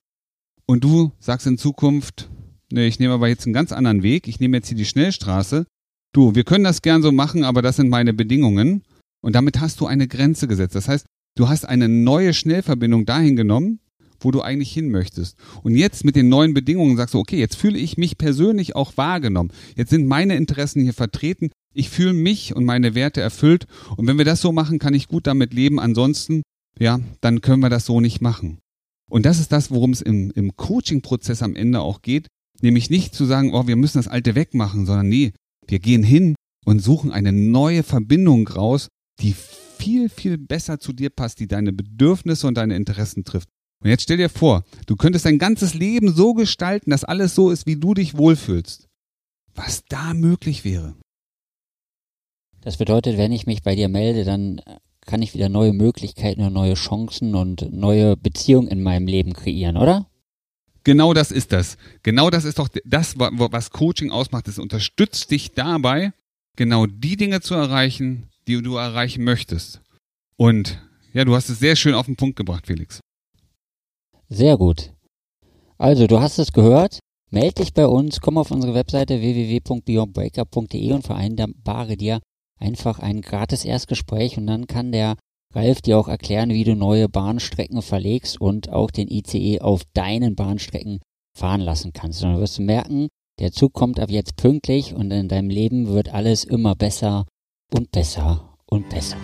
Und 0.66 0.84
du 0.84 1.12
sagst 1.18 1.46
in 1.46 1.56
Zukunft, 1.56 2.28
nee, 2.70 2.86
ich 2.86 2.98
nehme 2.98 3.14
aber 3.14 3.28
jetzt 3.28 3.46
einen 3.46 3.54
ganz 3.54 3.72
anderen 3.72 4.02
Weg, 4.02 4.28
ich 4.28 4.40
nehme 4.40 4.58
jetzt 4.58 4.68
hier 4.68 4.76
die 4.76 4.84
Schnellstraße 4.84 5.66
du, 6.12 6.34
wir 6.34 6.44
können 6.44 6.64
das 6.64 6.82
gern 6.82 7.02
so 7.02 7.12
machen, 7.12 7.44
aber 7.44 7.62
das 7.62 7.76
sind 7.76 7.88
meine 7.88 8.12
Bedingungen. 8.12 8.82
Und 9.22 9.34
damit 9.34 9.60
hast 9.60 9.80
du 9.80 9.86
eine 9.86 10.08
Grenze 10.08 10.48
gesetzt. 10.48 10.74
Das 10.74 10.88
heißt, 10.88 11.06
du 11.36 11.48
hast 11.48 11.64
eine 11.64 11.88
neue 11.88 12.32
Schnellverbindung 12.32 13.04
dahin 13.06 13.36
genommen, 13.36 13.80
wo 14.20 14.30
du 14.30 14.42
eigentlich 14.42 14.72
hin 14.72 14.90
möchtest. 14.90 15.36
Und 15.62 15.76
jetzt 15.76 16.04
mit 16.04 16.16
den 16.16 16.28
neuen 16.28 16.54
Bedingungen 16.54 16.96
sagst 16.96 17.14
du, 17.14 17.18
okay, 17.18 17.38
jetzt 17.38 17.56
fühle 17.56 17.78
ich 17.78 17.96
mich 17.96 18.18
persönlich 18.18 18.76
auch 18.76 18.96
wahrgenommen. 18.96 19.52
Jetzt 19.76 19.90
sind 19.90 20.06
meine 20.06 20.36
Interessen 20.36 20.82
hier 20.82 20.94
vertreten. 20.94 21.50
Ich 21.74 21.90
fühle 21.90 22.12
mich 22.12 22.54
und 22.54 22.64
meine 22.64 22.94
Werte 22.94 23.20
erfüllt. 23.20 23.66
Und 23.96 24.06
wenn 24.06 24.18
wir 24.18 24.24
das 24.24 24.40
so 24.40 24.52
machen, 24.52 24.78
kann 24.78 24.94
ich 24.94 25.08
gut 25.08 25.26
damit 25.26 25.54
leben. 25.54 25.78
Ansonsten, 25.78 26.42
ja, 26.78 27.00
dann 27.20 27.40
können 27.40 27.62
wir 27.62 27.70
das 27.70 27.86
so 27.86 28.00
nicht 28.00 28.20
machen. 28.20 28.58
Und 29.10 29.26
das 29.26 29.40
ist 29.40 29.52
das, 29.52 29.70
worum 29.70 29.90
es 29.90 30.02
im, 30.02 30.30
im 30.32 30.56
Coaching-Prozess 30.56 31.42
am 31.42 31.56
Ende 31.56 31.80
auch 31.80 32.02
geht. 32.02 32.28
Nämlich 32.62 32.90
nicht 32.90 33.14
zu 33.14 33.24
sagen, 33.24 33.54
oh, 33.54 33.66
wir 33.66 33.76
müssen 33.76 33.98
das 33.98 34.08
Alte 34.08 34.34
wegmachen, 34.34 34.86
sondern 34.86 35.08
nee, 35.08 35.32
wir 35.70 35.78
gehen 35.78 36.02
hin 36.02 36.34
und 36.64 36.80
suchen 36.80 37.12
eine 37.12 37.32
neue 37.32 37.82
Verbindung 37.82 38.46
raus, 38.48 38.88
die 39.20 39.34
viel, 39.78 40.08
viel 40.08 40.38
besser 40.38 40.78
zu 40.78 40.92
dir 40.92 41.10
passt, 41.10 41.40
die 41.40 41.48
deine 41.48 41.72
Bedürfnisse 41.72 42.46
und 42.46 42.56
deine 42.56 42.76
Interessen 42.76 43.24
trifft. 43.24 43.48
Und 43.82 43.88
jetzt 43.88 44.02
stell 44.02 44.18
dir 44.18 44.28
vor, 44.28 44.64
du 44.86 44.96
könntest 44.96 45.24
dein 45.24 45.38
ganzes 45.38 45.74
Leben 45.74 46.12
so 46.12 46.34
gestalten, 46.34 46.90
dass 46.90 47.04
alles 47.04 47.34
so 47.34 47.50
ist, 47.50 47.66
wie 47.66 47.76
du 47.76 47.94
dich 47.94 48.16
wohlfühlst. 48.16 48.88
Was 49.54 49.84
da 49.88 50.12
möglich 50.12 50.64
wäre. 50.64 50.96
Das 52.60 52.76
bedeutet, 52.76 53.16
wenn 53.16 53.32
ich 53.32 53.46
mich 53.46 53.62
bei 53.62 53.74
dir 53.74 53.88
melde, 53.88 54.24
dann 54.24 54.60
kann 55.06 55.22
ich 55.22 55.32
wieder 55.32 55.48
neue 55.48 55.72
Möglichkeiten 55.72 56.42
und 56.42 56.52
neue 56.52 56.74
Chancen 56.74 57.34
und 57.34 57.72
neue 57.72 58.18
Beziehungen 58.18 58.68
in 58.68 58.82
meinem 58.82 59.06
Leben 59.06 59.32
kreieren, 59.32 59.78
oder? 59.78 60.09
Genau 60.84 61.12
das 61.14 61.30
ist 61.30 61.52
das. 61.52 61.76
Genau 62.02 62.30
das 62.30 62.44
ist 62.44 62.58
doch 62.58 62.68
das, 62.84 63.18
was 63.18 63.70
Coaching 63.70 64.10
ausmacht. 64.10 64.48
Es 64.48 64.58
unterstützt 64.58 65.30
dich 65.30 65.52
dabei, 65.52 66.12
genau 66.56 66.86
die 66.86 67.16
Dinge 67.16 67.40
zu 67.40 67.54
erreichen, 67.54 68.28
die 68.46 68.60
du 68.62 68.76
erreichen 68.76 69.24
möchtest. 69.24 69.80
Und 70.36 70.80
ja, 71.12 71.24
du 71.24 71.34
hast 71.34 71.50
es 71.50 71.58
sehr 71.58 71.76
schön 71.76 71.94
auf 71.94 72.06
den 72.06 72.16
Punkt 72.16 72.36
gebracht, 72.36 72.66
Felix. 72.66 73.00
Sehr 74.28 74.56
gut. 74.56 74.92
Also, 75.76 76.06
du 76.06 76.20
hast 76.20 76.38
es 76.38 76.52
gehört. 76.52 76.98
Meld 77.30 77.58
dich 77.58 77.74
bei 77.74 77.86
uns, 77.86 78.20
komm 78.20 78.38
auf 78.38 78.50
unsere 78.50 78.74
Webseite 78.74 79.20
www.beyondbreakup.de 79.20 80.92
und 80.92 81.06
vereinbare 81.06 81.96
dir 81.96 82.20
einfach 82.58 82.98
ein 82.98 83.22
gratis 83.22 83.64
Erstgespräch 83.64 84.36
und 84.36 84.46
dann 84.46 84.66
kann 84.66 84.90
der 84.92 85.16
Ralf 85.52 85.80
dir 85.80 85.98
auch 85.98 86.08
erklären, 86.08 86.50
wie 86.50 86.64
du 86.64 86.76
neue 86.76 87.08
Bahnstrecken 87.08 87.82
verlegst 87.82 88.40
und 88.40 88.70
auch 88.70 88.90
den 88.90 89.08
ICE 89.08 89.60
auf 89.60 89.82
deinen 89.94 90.36
Bahnstrecken 90.36 91.00
fahren 91.36 91.60
lassen 91.60 91.92
kannst. 91.92 92.22
Und 92.22 92.32
dann 92.32 92.40
wirst 92.40 92.58
du 92.58 92.62
merken, 92.62 93.08
der 93.40 93.52
Zug 93.52 93.72
kommt 93.72 93.98
ab 93.98 94.10
jetzt 94.10 94.36
pünktlich 94.36 94.94
und 94.94 95.10
in 95.10 95.28
deinem 95.28 95.50
Leben 95.50 95.88
wird 95.88 96.12
alles 96.12 96.44
immer 96.44 96.74
besser 96.74 97.26
und 97.72 97.90
besser 97.90 98.56
und 98.66 98.88
besser. 98.90 99.16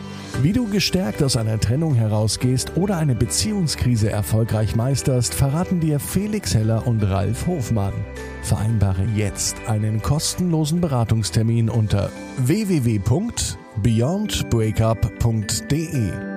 Wie 0.42 0.52
du 0.52 0.68
gestärkt 0.68 1.22
aus 1.22 1.36
einer 1.36 1.60
Trennung 1.60 1.94
herausgehst 1.94 2.76
oder 2.76 2.98
eine 2.98 3.14
Beziehungskrise 3.14 4.10
erfolgreich 4.10 4.74
meisterst, 4.74 5.32
verraten 5.32 5.80
dir 5.80 6.00
Felix 6.00 6.54
Heller 6.54 6.86
und 6.86 7.02
Ralf 7.02 7.46
Hofmann. 7.46 7.94
Vereinbare 8.42 9.06
jetzt 9.16 9.56
einen 9.68 10.02
kostenlosen 10.02 10.80
Beratungstermin 10.80 11.70
unter 11.70 12.10
www 12.38 12.98
beyondbreakup.de 13.82 16.35